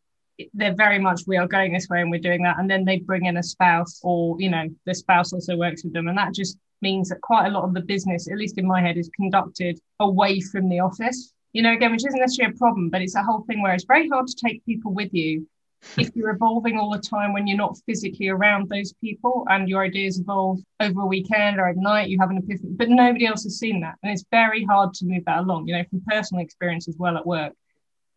they're 0.54 0.76
very 0.76 1.00
much 1.00 1.22
we 1.28 1.38
are 1.38 1.48
going 1.48 1.72
this 1.74 1.88
way 1.90 2.02
and 2.02 2.12
we're 2.12 2.20
doing 2.20 2.44
that 2.44 2.60
and 2.60 2.70
then 2.70 2.86
they 2.86 3.00
bring 3.00 3.26
in 3.26 3.38
a 3.38 3.44
spouse 3.44 4.00
or 4.04 4.40
you 4.40 4.50
know 4.50 4.68
the 4.86 4.94
spouse 4.94 5.34
also 5.34 5.56
works 5.56 5.84
with 5.84 5.94
them 5.94 6.08
and 6.08 6.18
that 6.18 6.34
just 6.34 6.58
means 6.82 7.10
that 7.10 7.22
quite 7.22 7.48
a 7.48 7.52
lot 7.52 7.64
of 7.64 7.74
the 7.74 7.82
business, 7.82 8.30
at 8.30 8.38
least 8.38 8.58
in 8.58 8.68
my 8.68 8.82
head, 8.82 8.98
is 8.98 9.10
conducted 9.16 9.80
away 10.00 10.40
from 10.40 10.70
the 10.70 10.80
office. 10.80 11.34
You 11.54 11.62
know, 11.62 11.74
again, 11.74 11.92
which 11.92 12.06
isn't 12.06 12.20
necessarily 12.20 12.56
a 12.56 12.58
problem, 12.58 12.90
but 12.90 13.02
it's 13.02 13.16
a 13.16 13.24
whole 13.24 13.44
thing 13.48 13.62
where 13.62 13.74
it's 13.74 13.86
very 13.86 14.10
hard 14.10 14.28
to 14.28 14.36
take 14.36 14.66
people 14.66 14.94
with 14.94 15.14
you 15.14 15.48
if 15.98 16.16
you're 16.16 16.32
evolving 16.32 16.78
all 16.78 16.92
the 16.92 17.00
time 17.00 17.34
when 17.34 17.48
you're 17.48 17.58
not 17.58 17.78
physically 17.86 18.28
around 18.28 18.70
those 18.70 18.94
people 18.94 19.46
and 19.50 19.70
your 19.70 19.84
ideas 19.84 20.20
evolve 20.20 20.60
over 20.80 21.02
a 21.02 21.06
weekend 21.06 21.60
or 21.60 21.68
at 21.68 21.78
night, 21.78 22.10
you 22.10 22.20
have 22.20 22.30
an 22.30 22.38
epiphany, 22.38 22.72
but 22.74 22.90
nobody 22.90 23.26
else 23.26 23.44
has 23.44 23.60
seen 23.60 23.82
that. 23.82 23.96
And 24.04 24.12
it's 24.12 24.26
very 24.32 24.64
hard 24.64 24.94
to 24.96 25.06
move 25.06 25.24
that 25.26 25.40
along, 25.40 25.68
you 25.68 25.78
know, 25.78 25.84
from 25.90 26.02
personal 26.08 26.44
experience 26.44 26.88
as 26.88 26.98
well 26.98 27.18
at 27.18 27.26
work. 27.26 27.54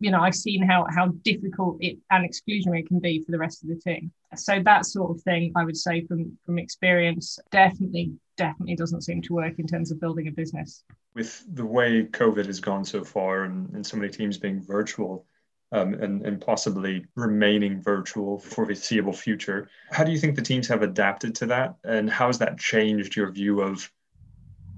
You 0.01 0.11
know, 0.11 0.21
I've 0.21 0.35
seen 0.35 0.63
how 0.63 0.87
how 0.95 1.09
difficult 1.25 1.79
it 1.81 1.99
and 2.11 2.29
exclusionary 2.29 2.81
it 2.81 2.89
can 2.89 3.01
be 3.01 3.23
for 3.23 3.33
the 3.33 3.39
rest 3.39 3.63
of 3.63 3.69
the 3.69 3.77
team. 3.77 4.13
So 4.37 4.61
that 4.65 4.87
sort 4.87 5.11
of 5.11 5.23
thing, 5.23 5.53
I 5.57 5.65
would 5.65 5.77
say 5.77 6.05
from 6.07 6.39
from 6.45 6.59
experience, 6.59 7.39
definitely 7.51 8.13
definitely 8.37 8.77
doesn't 8.77 9.03
seem 9.03 9.21
to 9.23 9.35
work 9.35 9.59
in 9.59 9.67
terms 9.67 9.91
of 9.91 10.01
building 10.01 10.29
a 10.29 10.31
business. 10.31 10.85
With 11.15 11.45
the 11.53 11.67
way 11.67 12.05
COVID 12.05 12.47
has 12.47 12.61
gone 12.61 12.85
so 12.85 13.05
far 13.05 13.45
and, 13.45 13.69
and 13.75 13.85
so 13.85 13.97
many 13.97 14.11
teams 14.11 14.39
being 14.39 14.63
virtual 14.63 15.27
um, 15.73 15.95
and, 15.95 16.25
and 16.25 16.41
possibly 16.41 17.05
remaining 17.17 17.83
virtual 17.83 18.39
for 18.39 18.65
the 18.65 18.75
foreseeable 18.75 19.13
future, 19.13 19.69
how 19.91 20.05
do 20.05 20.13
you 20.13 20.19
think 20.19 20.37
the 20.37 20.43
teams 20.43 20.69
have 20.69 20.83
adapted 20.83 21.35
to 21.37 21.47
that? 21.47 21.75
And 21.85 22.09
how 22.09 22.29
has 22.29 22.39
that 22.39 22.59
changed 22.59 23.17
your 23.17 23.31
view 23.31 23.61
of 23.61 23.91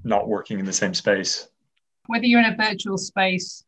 not 0.02 0.28
working 0.28 0.58
in 0.58 0.64
the 0.64 0.72
same 0.72 0.94
space? 0.94 1.48
Whether 2.06 2.24
you're 2.24 2.40
in 2.40 2.52
a 2.52 2.56
virtual 2.56 2.98
space 2.98 3.64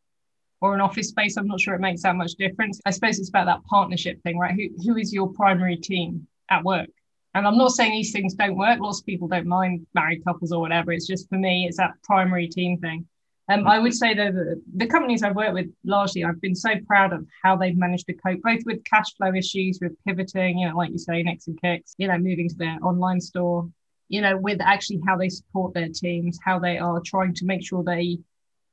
or 0.62 0.74
an 0.74 0.80
office 0.80 1.08
space, 1.08 1.36
I'm 1.36 1.48
not 1.48 1.60
sure 1.60 1.74
it 1.74 1.80
makes 1.80 2.02
that 2.02 2.14
much 2.14 2.32
difference. 2.34 2.80
I 2.86 2.90
suppose 2.90 3.18
it's 3.18 3.28
about 3.28 3.46
that 3.46 3.64
partnership 3.64 4.22
thing, 4.22 4.38
right? 4.38 4.54
Who, 4.54 4.68
who 4.84 4.96
is 4.96 5.12
your 5.12 5.28
primary 5.32 5.76
team 5.76 6.28
at 6.48 6.62
work? 6.62 6.88
And 7.34 7.46
I'm 7.46 7.58
not 7.58 7.72
saying 7.72 7.92
these 7.92 8.12
things 8.12 8.34
don't 8.34 8.56
work. 8.56 8.78
Lots 8.78 9.00
of 9.00 9.06
people 9.06 9.26
don't 9.26 9.46
mind 9.46 9.86
married 9.92 10.24
couples 10.24 10.52
or 10.52 10.60
whatever. 10.60 10.92
It's 10.92 11.06
just 11.06 11.28
for 11.28 11.36
me, 11.36 11.66
it's 11.66 11.78
that 11.78 11.94
primary 12.04 12.46
team 12.46 12.78
thing. 12.78 13.06
Um, 13.48 13.66
I 13.66 13.80
would 13.80 13.92
say 13.92 14.14
that 14.14 14.60
the, 14.76 14.86
companies 14.86 15.24
I've 15.24 15.34
worked 15.34 15.54
with 15.54 15.66
largely, 15.84 16.22
I've 16.22 16.40
been 16.40 16.54
so 16.54 16.70
proud 16.86 17.12
of 17.12 17.26
how 17.42 17.56
they've 17.56 17.76
managed 17.76 18.06
to 18.06 18.14
cope, 18.14 18.40
both 18.42 18.60
with 18.64 18.84
cash 18.84 19.12
flow 19.16 19.34
issues, 19.34 19.80
with 19.82 19.92
pivoting, 20.06 20.58
you 20.58 20.68
know, 20.68 20.76
like 20.76 20.92
you 20.92 20.98
say, 20.98 21.24
Nix 21.24 21.48
and 21.48 21.60
Kix, 21.60 21.94
you 21.98 22.06
know, 22.06 22.18
moving 22.18 22.48
to 22.48 22.54
their 22.54 22.78
online 22.82 23.20
store, 23.20 23.68
you 24.08 24.20
know, 24.20 24.36
with 24.36 24.60
actually 24.60 25.00
how 25.06 25.16
they 25.16 25.28
support 25.28 25.74
their 25.74 25.88
teams, 25.88 26.38
how 26.44 26.60
they 26.60 26.78
are 26.78 27.00
trying 27.04 27.34
to 27.34 27.44
make 27.44 27.66
sure 27.66 27.82
they 27.82 28.18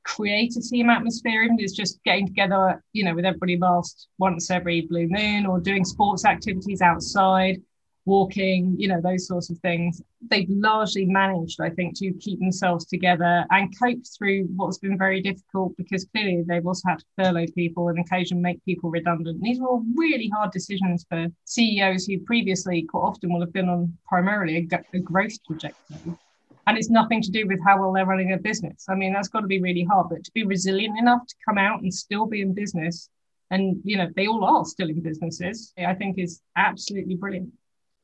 create 0.04 0.56
a 0.56 0.60
team 0.60 0.90
atmosphere. 0.90 1.42
Even 1.42 1.58
it's 1.58 1.72
just 1.72 2.02
getting 2.04 2.26
together, 2.26 2.82
you 2.92 3.04
know, 3.04 3.14
with 3.14 3.24
everybody 3.24 3.56
masked 3.56 4.08
once 4.18 4.50
every 4.50 4.82
blue 4.82 5.08
moon 5.08 5.46
or 5.46 5.60
doing 5.60 5.84
sports 5.84 6.24
activities 6.24 6.82
outside 6.82 7.60
walking, 8.06 8.74
you 8.78 8.88
know, 8.88 9.00
those 9.00 9.26
sorts 9.26 9.50
of 9.50 9.58
things. 9.58 10.02
They've 10.30 10.48
largely 10.48 11.06
managed, 11.06 11.60
I 11.60 11.70
think, 11.70 11.96
to 11.98 12.12
keep 12.14 12.38
themselves 12.40 12.86
together 12.86 13.44
and 13.50 13.72
cope 13.78 14.02
through 14.16 14.48
what's 14.56 14.78
been 14.78 14.98
very 14.98 15.20
difficult 15.20 15.76
because 15.76 16.04
clearly 16.06 16.42
they've 16.46 16.66
also 16.66 16.88
had 16.88 16.98
to 17.00 17.04
furlough 17.16 17.46
people 17.54 17.88
and 17.88 17.98
occasionally 17.98 18.42
make 18.42 18.64
people 18.64 18.90
redundant. 18.90 19.40
These 19.42 19.60
are 19.60 19.66
all 19.66 19.84
really 19.94 20.28
hard 20.28 20.50
decisions 20.50 21.06
for 21.08 21.28
CEOs 21.44 22.06
who 22.06 22.20
previously, 22.20 22.82
quite 22.82 23.00
often, 23.00 23.32
will 23.32 23.40
have 23.40 23.52
been 23.52 23.68
on 23.68 23.96
primarily 24.06 24.68
a, 24.72 24.96
a 24.96 25.00
growth 25.00 25.36
trajectory. 25.46 26.16
And 26.70 26.78
it's 26.78 26.88
nothing 26.88 27.20
to 27.22 27.30
do 27.32 27.48
with 27.48 27.58
how 27.66 27.80
well 27.80 27.92
they're 27.92 28.06
running 28.06 28.28
their 28.28 28.38
business. 28.38 28.86
I 28.88 28.94
mean, 28.94 29.12
that's 29.12 29.28
got 29.28 29.40
to 29.40 29.48
be 29.48 29.60
really 29.60 29.82
hard, 29.82 30.08
but 30.08 30.22
to 30.22 30.30
be 30.32 30.44
resilient 30.44 30.96
enough 30.98 31.26
to 31.26 31.34
come 31.44 31.58
out 31.58 31.82
and 31.82 31.92
still 31.92 32.26
be 32.26 32.42
in 32.42 32.54
business 32.54 33.08
and 33.50 33.80
you 33.82 33.96
know 33.96 34.08
they 34.14 34.28
all 34.28 34.44
are 34.44 34.64
still 34.64 34.88
in 34.88 35.00
businesses 35.00 35.72
i 35.84 35.92
think 35.92 36.18
is 36.20 36.40
absolutely 36.54 37.16
brilliant 37.16 37.52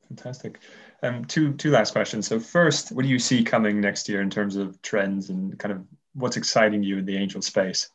Fantastic. 0.07 0.59
Um, 1.03 1.25
two 1.25 1.53
two 1.53 1.71
last 1.71 1.91
questions. 1.91 2.27
So 2.27 2.39
first, 2.39 2.91
what 2.91 3.03
do 3.03 3.09
you 3.09 3.19
see 3.19 3.43
coming 3.43 3.81
next 3.81 4.07
year 4.07 4.21
in 4.21 4.29
terms 4.29 4.55
of 4.55 4.81
trends 4.81 5.29
and 5.29 5.57
kind 5.59 5.73
of 5.73 5.83
what's 6.13 6.37
exciting 6.37 6.81
you 6.83 6.97
in 6.97 7.05
the 7.05 7.17
angel 7.17 7.41
space? 7.41 7.89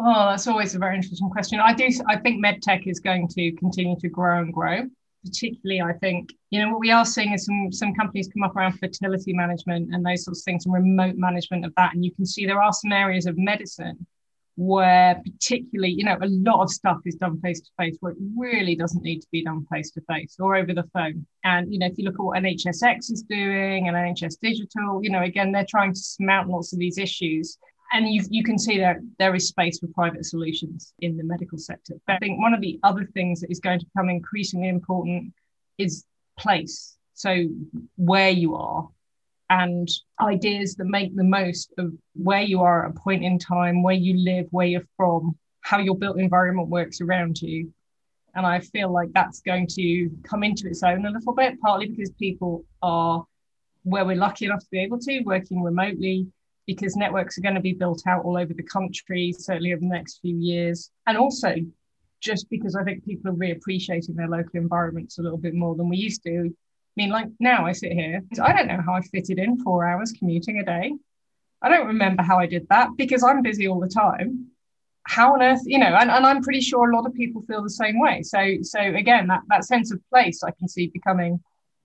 Oh, 0.00 0.30
that's 0.30 0.46
always 0.46 0.74
a 0.74 0.78
very 0.78 0.96
interesting 0.96 1.30
question. 1.30 1.60
I 1.60 1.74
do. 1.74 1.88
I 2.08 2.16
think 2.16 2.44
medtech 2.44 2.86
is 2.86 2.98
going 2.98 3.28
to 3.28 3.52
continue 3.52 3.96
to 4.00 4.08
grow 4.08 4.40
and 4.40 4.52
grow. 4.52 4.88
Particularly, 5.24 5.80
I 5.80 5.92
think, 5.94 6.32
you 6.50 6.60
know, 6.60 6.70
what 6.70 6.80
we 6.80 6.90
are 6.90 7.04
seeing 7.04 7.32
is 7.32 7.44
some 7.44 7.72
some 7.72 7.94
companies 7.94 8.28
come 8.32 8.42
up 8.42 8.56
around 8.56 8.78
fertility 8.78 9.32
management 9.32 9.94
and 9.94 10.04
those 10.04 10.24
sorts 10.24 10.40
of 10.40 10.44
things 10.44 10.66
and 10.66 10.74
remote 10.74 11.16
management 11.16 11.64
of 11.64 11.72
that. 11.76 11.94
And 11.94 12.04
you 12.04 12.12
can 12.12 12.26
see 12.26 12.46
there 12.46 12.62
are 12.62 12.72
some 12.72 12.92
areas 12.92 13.26
of 13.26 13.36
medicine 13.38 14.06
where 14.56 15.20
particularly, 15.24 15.92
you 15.92 16.04
know, 16.04 16.16
a 16.22 16.28
lot 16.28 16.62
of 16.62 16.70
stuff 16.70 16.98
is 17.04 17.16
done 17.16 17.40
face 17.40 17.60
to 17.60 17.70
face 17.78 17.96
where 18.00 18.12
it 18.12 18.18
really 18.36 18.76
doesn't 18.76 19.02
need 19.02 19.20
to 19.20 19.26
be 19.32 19.42
done 19.42 19.66
face 19.70 19.90
to 19.90 20.00
face 20.02 20.36
or 20.38 20.54
over 20.54 20.72
the 20.72 20.88
phone. 20.92 21.26
And, 21.42 21.72
you 21.72 21.78
know, 21.78 21.86
if 21.86 21.98
you 21.98 22.04
look 22.04 22.14
at 22.14 22.24
what 22.24 22.38
NHSX 22.38 23.10
is 23.10 23.24
doing 23.28 23.88
and 23.88 23.96
NHS 23.96 24.38
Digital, 24.40 25.00
you 25.02 25.10
know, 25.10 25.22
again, 25.22 25.50
they're 25.50 25.66
trying 25.68 25.92
to 25.92 25.98
surmount 25.98 26.48
lots 26.48 26.72
of 26.72 26.78
these 26.78 26.98
issues. 26.98 27.58
And 27.94 28.12
you, 28.12 28.24
you 28.28 28.42
can 28.42 28.58
see 28.58 28.78
that 28.80 28.96
there 29.20 29.36
is 29.36 29.46
space 29.46 29.78
for 29.78 29.86
private 29.86 30.26
solutions 30.26 30.92
in 30.98 31.16
the 31.16 31.22
medical 31.22 31.56
sector. 31.56 31.94
But 32.08 32.14
I 32.14 32.18
think 32.18 32.40
one 32.40 32.52
of 32.52 32.60
the 32.60 32.80
other 32.82 33.08
things 33.14 33.40
that 33.40 33.52
is 33.52 33.60
going 33.60 33.78
to 33.78 33.86
become 33.86 34.10
increasingly 34.10 34.68
important 34.68 35.32
is 35.78 36.04
place. 36.36 36.96
So 37.14 37.46
where 37.94 38.30
you 38.30 38.56
are 38.56 38.88
and 39.48 39.88
ideas 40.20 40.74
that 40.74 40.86
make 40.86 41.14
the 41.14 41.22
most 41.22 41.72
of 41.78 41.92
where 42.14 42.42
you 42.42 42.62
are 42.62 42.84
at 42.84 42.90
a 42.90 42.98
point 42.98 43.22
in 43.22 43.38
time, 43.38 43.84
where 43.84 43.94
you 43.94 44.18
live, 44.18 44.48
where 44.50 44.66
you're 44.66 44.88
from, 44.96 45.38
how 45.60 45.78
your 45.78 45.96
built 45.96 46.18
environment 46.18 46.68
works 46.68 47.00
around 47.00 47.40
you. 47.40 47.72
And 48.34 48.44
I 48.44 48.58
feel 48.58 48.90
like 48.90 49.12
that's 49.12 49.40
going 49.40 49.68
to 49.68 50.10
come 50.24 50.42
into 50.42 50.66
its 50.66 50.82
own 50.82 51.06
a 51.06 51.10
little 51.10 51.32
bit, 51.32 51.60
partly 51.60 51.86
because 51.86 52.10
people 52.18 52.64
are 52.82 53.24
where 53.84 54.04
we're 54.04 54.16
lucky 54.16 54.46
enough 54.46 54.60
to 54.60 54.70
be 54.72 54.80
able 54.80 54.98
to 54.98 55.20
working 55.20 55.62
remotely 55.62 56.26
because 56.66 56.96
networks 56.96 57.36
are 57.36 57.42
going 57.42 57.54
to 57.54 57.60
be 57.60 57.72
built 57.72 58.02
out 58.06 58.24
all 58.24 58.36
over 58.36 58.54
the 58.54 58.62
country, 58.62 59.32
certainly 59.36 59.72
over 59.72 59.80
the 59.80 59.86
next 59.86 60.20
few 60.20 60.36
years. 60.36 60.90
And 61.06 61.16
also 61.18 61.54
just 62.20 62.48
because 62.48 62.74
I 62.74 62.84
think 62.84 63.04
people 63.04 63.30
are 63.30 63.34
reappreciating 63.34 64.16
their 64.16 64.28
local 64.28 64.54
environments 64.54 65.18
a 65.18 65.22
little 65.22 65.38
bit 65.38 65.54
more 65.54 65.74
than 65.74 65.88
we 65.88 65.98
used 65.98 66.22
to 66.24 66.54
I 66.96 67.02
mean, 67.02 67.10
like 67.10 67.26
now 67.40 67.66
I 67.66 67.72
sit 67.72 67.90
here, 67.90 68.22
I 68.40 68.52
don't 68.52 68.68
know 68.68 68.80
how 68.80 68.94
I 68.94 69.00
fitted 69.00 69.40
in 69.40 69.58
four 69.58 69.84
hours 69.84 70.12
commuting 70.16 70.60
a 70.60 70.64
day. 70.64 70.92
I 71.60 71.68
don't 71.68 71.88
remember 71.88 72.22
how 72.22 72.38
I 72.38 72.46
did 72.46 72.68
that 72.70 72.90
because 72.96 73.24
I'm 73.24 73.42
busy 73.42 73.66
all 73.66 73.80
the 73.80 73.88
time. 73.88 74.46
How 75.02 75.34
on 75.34 75.42
earth, 75.42 75.62
you 75.64 75.78
know, 75.78 75.86
and, 75.86 76.08
and 76.08 76.24
I'm 76.24 76.40
pretty 76.40 76.60
sure 76.60 76.88
a 76.88 76.94
lot 76.94 77.04
of 77.04 77.14
people 77.14 77.42
feel 77.42 77.64
the 77.64 77.70
same 77.70 77.98
way. 77.98 78.22
So, 78.22 78.38
so 78.62 78.80
again, 78.80 79.26
that, 79.26 79.42
that 79.48 79.64
sense 79.64 79.92
of 79.92 80.00
place 80.08 80.44
I 80.44 80.52
can 80.52 80.68
see 80.68 80.86
becoming, 80.86 81.40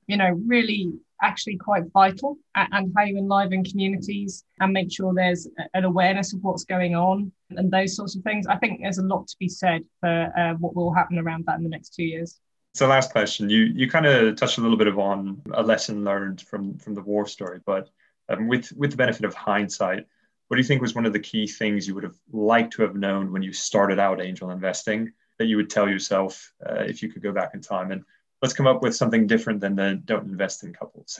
you 0.06 0.16
know, 0.16 0.40
really 0.46 0.94
actually 1.22 1.58
quite 1.58 1.84
vital 1.94 2.38
and, 2.56 2.94
how 2.96 3.04
you 3.04 3.18
enliven 3.18 3.64
communities 3.64 4.44
and 4.60 4.74
make 4.74 4.92
sure 4.92 5.14
there's 5.14 5.48
an 5.74 5.84
awareness 5.84 6.34
of 6.34 6.42
what's 6.42 6.64
going 6.64 6.96
on 6.96 7.32
and 7.52 7.72
those 7.72 7.96
sorts 7.96 8.16
of 8.16 8.24
things. 8.24 8.48
I 8.48 8.58
think 8.58 8.82
there's 8.82 8.98
a 8.98 9.04
lot 9.04 9.28
to 9.28 9.36
be 9.40 9.50
said 9.50 9.84
for 10.00 10.32
uh, 10.38 10.54
what 10.56 10.76
will 10.76 10.94
happen 10.94 11.20
around 11.20 11.46
that 11.46 11.58
in 11.58 11.64
the 11.64 11.70
next 11.70 11.94
two 11.94 12.04
years. 12.04 12.40
So 12.74 12.88
last 12.88 13.12
question, 13.12 13.50
you 13.50 13.64
you 13.76 13.90
kind 13.90 14.06
of 14.06 14.36
touched 14.36 14.58
a 14.58 14.62
little 14.62 14.78
bit 14.78 14.88
of 14.88 15.00
on 15.00 15.42
a 15.54 15.64
lesson 15.64 16.04
learned 16.04 16.42
from 16.42 16.78
from 16.78 16.94
the 16.94 17.02
war 17.02 17.26
story, 17.26 17.60
but 17.66 17.90
um, 18.30 18.48
with 18.48 18.72
with 18.74 18.92
the 18.92 18.98
benefit 18.98 19.26
of 19.26 19.34
hindsight, 19.34 20.06
what 20.48 20.56
do 20.56 20.62
you 20.62 20.68
think 20.68 20.82
was 20.82 20.96
one 20.96 21.06
of 21.06 21.14
the 21.14 21.20
key 21.20 21.48
things 21.48 21.88
you 21.88 21.96
would 21.96 22.04
have 22.04 22.18
liked 22.32 22.74
to 22.74 22.84
have 22.84 22.96
known 22.96 23.32
when 23.32 23.42
you 23.42 23.54
started 23.54 24.00
out 24.00 24.22
angel 24.22 24.52
investing 24.52 25.12
that 25.40 25.48
you 25.48 25.58
would 25.58 25.70
tell 25.70 25.90
yourself 25.90 26.54
uh, 26.68 26.84
if 26.84 27.02
you 27.02 27.10
could 27.10 27.24
go 27.24 27.32
back 27.32 27.52
in 27.54 27.62
time? 27.62 27.92
And 27.92 28.04
let's 28.42 28.54
come 28.54 28.68
up 28.68 28.82
with 28.82 28.96
something 28.96 29.28
different 29.28 29.62
than 29.62 29.76
the 29.76 30.02
don't 30.06 30.28
invest 30.30 30.64
in 30.64 30.74
couples. 30.74 31.20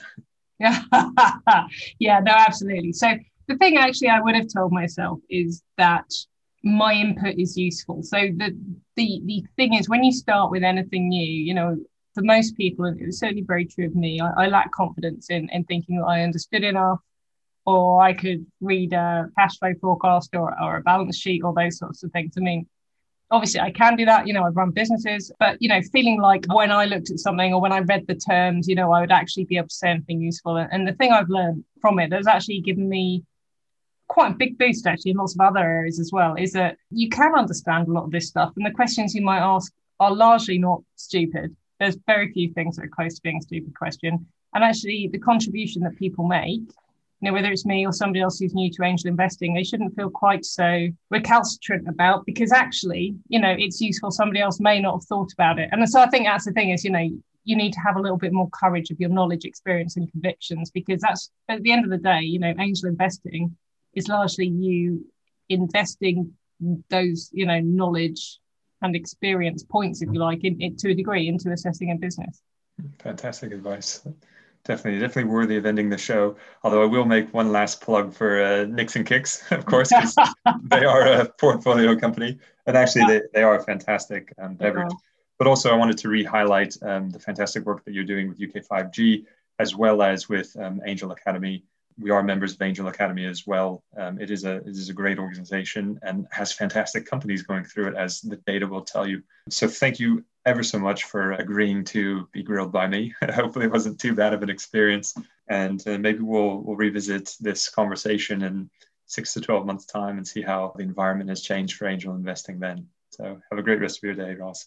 Yeah, 0.58 0.82
yeah, 1.98 2.20
no, 2.20 2.32
absolutely. 2.32 2.92
So 2.92 3.08
the 3.48 3.56
thing 3.56 3.76
actually 3.76 4.08
I 4.08 4.20
would 4.20 4.34
have 4.34 4.48
told 4.52 4.72
myself 4.72 5.18
is 5.28 5.62
that 5.76 6.10
my 6.62 6.92
input 6.92 7.36
is 7.38 7.56
useful. 7.56 8.02
So 8.02 8.16
the 8.16 8.56
the 8.96 9.22
the 9.24 9.44
thing 9.56 9.74
is 9.74 9.88
when 9.88 10.04
you 10.04 10.12
start 10.12 10.50
with 10.50 10.62
anything 10.62 11.08
new, 11.08 11.26
you 11.26 11.54
know, 11.54 11.76
for 12.14 12.22
most 12.22 12.56
people, 12.56 12.84
and 12.84 13.00
it 13.00 13.06
was 13.06 13.18
certainly 13.18 13.44
very 13.46 13.64
true 13.64 13.86
of 13.86 13.94
me, 13.94 14.20
I, 14.20 14.44
I 14.44 14.46
lack 14.48 14.72
confidence 14.72 15.30
in, 15.30 15.48
in 15.50 15.64
thinking 15.64 15.98
that 15.98 16.06
I 16.06 16.22
understood 16.22 16.64
enough 16.64 17.00
or 17.66 18.02
I 18.02 18.14
could 18.14 18.46
read 18.60 18.92
a 18.92 19.28
cash 19.38 19.58
flow 19.58 19.72
forecast 19.80 20.34
or, 20.34 20.54
or 20.60 20.76
a 20.76 20.82
balance 20.82 21.16
sheet 21.16 21.42
or 21.44 21.54
those 21.54 21.78
sorts 21.78 22.02
of 22.02 22.10
things. 22.12 22.34
I 22.36 22.40
mean, 22.40 22.66
obviously 23.30 23.60
I 23.60 23.70
can 23.70 23.96
do 23.96 24.04
that, 24.06 24.26
you 24.26 24.32
know, 24.32 24.44
I've 24.44 24.56
run 24.56 24.70
businesses, 24.70 25.30
but 25.38 25.56
you 25.60 25.68
know, 25.68 25.80
feeling 25.92 26.20
like 26.20 26.44
when 26.52 26.70
I 26.70 26.84
looked 26.86 27.10
at 27.10 27.18
something 27.18 27.54
or 27.54 27.60
when 27.60 27.72
I 27.72 27.80
read 27.80 28.06
the 28.06 28.14
terms, 28.14 28.68
you 28.68 28.74
know, 28.74 28.92
I 28.92 29.00
would 29.00 29.12
actually 29.12 29.44
be 29.44 29.56
able 29.56 29.68
to 29.68 29.74
say 29.74 29.90
anything 29.90 30.20
useful. 30.20 30.56
And 30.56 30.86
the 30.86 30.92
thing 30.92 31.12
I've 31.12 31.28
learned 31.28 31.64
from 31.80 31.98
it 31.98 32.12
has 32.12 32.26
actually 32.26 32.60
given 32.60 32.88
me 32.88 33.24
quite 34.08 34.32
a 34.32 34.34
big 34.34 34.58
boost 34.58 34.86
actually 34.86 35.12
in 35.12 35.16
lots 35.16 35.34
of 35.34 35.40
other 35.40 35.60
areas 35.60 36.00
as 36.00 36.10
well 36.12 36.34
is 36.34 36.52
that 36.52 36.76
you 36.90 37.08
can 37.08 37.34
understand 37.34 37.86
a 37.86 37.92
lot 37.92 38.04
of 38.04 38.10
this 38.10 38.26
stuff. 38.26 38.52
And 38.56 38.66
the 38.66 38.72
questions 38.72 39.14
you 39.14 39.22
might 39.22 39.38
ask 39.38 39.72
are 40.00 40.12
largely 40.12 40.58
not 40.58 40.82
stupid. 40.96 41.54
There's 41.78 41.96
very 42.06 42.32
few 42.32 42.52
things 42.52 42.76
that 42.76 42.86
are 42.86 42.88
close 42.88 43.14
to 43.14 43.22
being 43.22 43.38
a 43.38 43.42
stupid 43.42 43.76
question. 43.76 44.26
And 44.52 44.64
actually 44.64 45.08
the 45.12 45.18
contribution 45.18 45.82
that 45.82 45.96
people 45.96 46.26
make 46.26 46.62
you 47.20 47.28
know 47.28 47.32
whether 47.32 47.50
it's 47.50 47.66
me 47.66 47.86
or 47.86 47.92
somebody 47.92 48.20
else 48.20 48.38
who's 48.38 48.54
new 48.54 48.70
to 48.70 48.82
angel 48.82 49.08
investing 49.08 49.52
they 49.52 49.64
shouldn't 49.64 49.94
feel 49.94 50.10
quite 50.10 50.44
so 50.44 50.88
recalcitrant 51.10 51.88
about 51.88 52.24
because 52.26 52.52
actually 52.52 53.14
you 53.28 53.40
know 53.40 53.54
it's 53.58 53.80
useful. 53.80 54.10
Somebody 54.10 54.40
else 54.40 54.60
may 54.60 54.80
not 54.80 54.94
have 54.94 55.04
thought 55.04 55.32
about 55.32 55.58
it. 55.58 55.68
And 55.72 55.88
so 55.88 56.00
i 56.00 56.08
think 56.08 56.26
that's 56.26 56.44
the 56.44 56.52
thing 56.52 56.70
is 56.70 56.84
you 56.84 56.90
know 56.90 57.08
you 57.44 57.56
need 57.56 57.72
to 57.72 57.80
have 57.80 57.96
a 57.96 58.00
little 58.00 58.18
bit 58.18 58.32
more 58.32 58.48
courage 58.50 58.90
of 58.90 59.00
your 59.00 59.10
knowledge 59.10 59.44
experience 59.44 59.96
and 59.96 60.10
convictions 60.10 60.70
because 60.70 61.00
that's 61.00 61.30
at 61.48 61.62
the 61.62 61.72
end 61.72 61.84
of 61.84 61.90
the 61.90 61.98
day 61.98 62.20
you 62.20 62.38
know 62.38 62.54
angel 62.58 62.88
investing 62.88 63.56
is 63.94 64.08
largely 64.08 64.46
you 64.46 65.04
investing 65.48 66.32
those 66.90 67.30
you 67.32 67.46
know 67.46 67.60
knowledge 67.60 68.38
and 68.82 68.96
experience 68.96 69.62
points 69.62 70.02
if 70.02 70.08
you 70.12 70.18
like 70.18 70.44
in, 70.44 70.60
in, 70.60 70.76
to 70.76 70.90
a 70.90 70.94
degree 70.94 71.28
into 71.28 71.52
assessing 71.52 71.90
a 71.90 71.96
business. 71.96 72.40
Fantastic 72.98 73.52
advice 73.52 74.06
definitely 74.64 75.00
definitely 75.00 75.30
worthy 75.30 75.56
of 75.56 75.66
ending 75.66 75.88
the 75.88 75.98
show. 75.98 76.36
Although 76.62 76.82
i 76.82 76.86
will 76.86 77.04
make 77.04 77.32
one 77.32 77.52
last 77.52 77.80
plug 77.80 78.12
for 78.12 78.42
uh, 78.42 78.64
Nix 78.64 78.96
and 78.96 79.06
Kix 79.06 79.50
of 79.58 79.64
course 79.66 79.90
they 80.64 80.84
are 80.84 81.06
a 81.06 81.28
portfolio 81.38 81.96
company. 81.96 82.38
And 82.66 82.76
actually 82.76 83.06
they, 83.06 83.22
they 83.34 83.42
are 83.42 83.56
a 83.56 83.62
fantastic 83.62 84.32
um, 84.40 84.54
beverage. 84.54 84.92
but 85.38 85.46
also 85.46 85.70
i 85.70 85.74
wanted 85.74 85.98
to 85.98 86.08
re-highlight 86.08 86.76
um, 86.82 87.10
the 87.10 87.18
fantastic 87.18 87.64
work 87.64 87.84
that 87.84 87.94
you're 87.94 88.04
doing 88.04 88.28
with 88.28 88.38
uk 88.42 88.62
5g 88.64 89.24
as 89.60 89.76
well 89.76 90.02
as 90.02 90.28
with 90.28 90.56
um, 90.58 90.80
Angel 90.86 91.12
Academe. 91.12 91.62
We 91.98 92.10
are 92.10 92.22
members 92.22 92.54
of 92.54 92.62
Angel 92.62 92.88
Academe 92.88 93.28
as 93.28 93.46
well. 93.46 93.84
Um, 93.94 94.18
it 94.18 94.30
is 94.30 94.44
a 94.44 94.56
it 94.56 94.68
is 94.68 94.88
a 94.88 94.94
great 94.94 95.18
organization 95.18 96.00
and 96.02 96.26
has 96.30 96.50
fantastic 96.50 97.04
companies 97.04 97.42
going 97.42 97.64
through 97.64 97.88
it, 97.88 97.94
as 97.94 98.22
the 98.22 98.36
data 98.36 98.66
will 98.66 98.80
tell 98.80 99.06
you. 99.06 99.22
So 99.50 99.68
thank 99.68 100.00
you 100.00 100.24
ever 100.46 100.62
so 100.62 100.78
much 100.78 101.04
for 101.04 101.32
agreeing 101.32 101.84
to 101.84 102.28
be 102.32 102.42
grilled 102.42 102.72
by 102.72 102.86
me. 102.86 103.14
Hopefully, 103.34 103.66
it 103.66 103.72
wasn't 103.72 104.00
too 104.00 104.14
bad 104.14 104.32
of 104.32 104.42
an 104.42 104.50
experience, 104.50 105.14
and 105.48 105.86
uh, 105.86 105.98
maybe 105.98 106.20
we'll 106.20 106.58
we'll 106.58 106.76
revisit 106.76 107.36
this 107.40 107.68
conversation 107.68 108.42
in 108.42 108.70
six 109.06 109.32
to 109.34 109.40
twelve 109.40 109.66
months' 109.66 109.86
time 109.86 110.16
and 110.16 110.26
see 110.26 110.42
how 110.42 110.72
the 110.76 110.82
environment 110.82 111.30
has 111.30 111.42
changed 111.42 111.76
for 111.76 111.86
angel 111.86 112.14
investing 112.14 112.58
then. 112.58 112.86
So 113.10 113.40
have 113.50 113.58
a 113.58 113.62
great 113.62 113.80
rest 113.80 113.98
of 113.98 114.02
your 114.04 114.14
day, 114.14 114.34
Ros. 114.34 114.66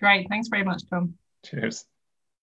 Great. 0.00 0.28
Thanks 0.28 0.48
very 0.48 0.64
much, 0.64 0.82
Tom. 0.88 1.14
Cheers. 1.44 1.84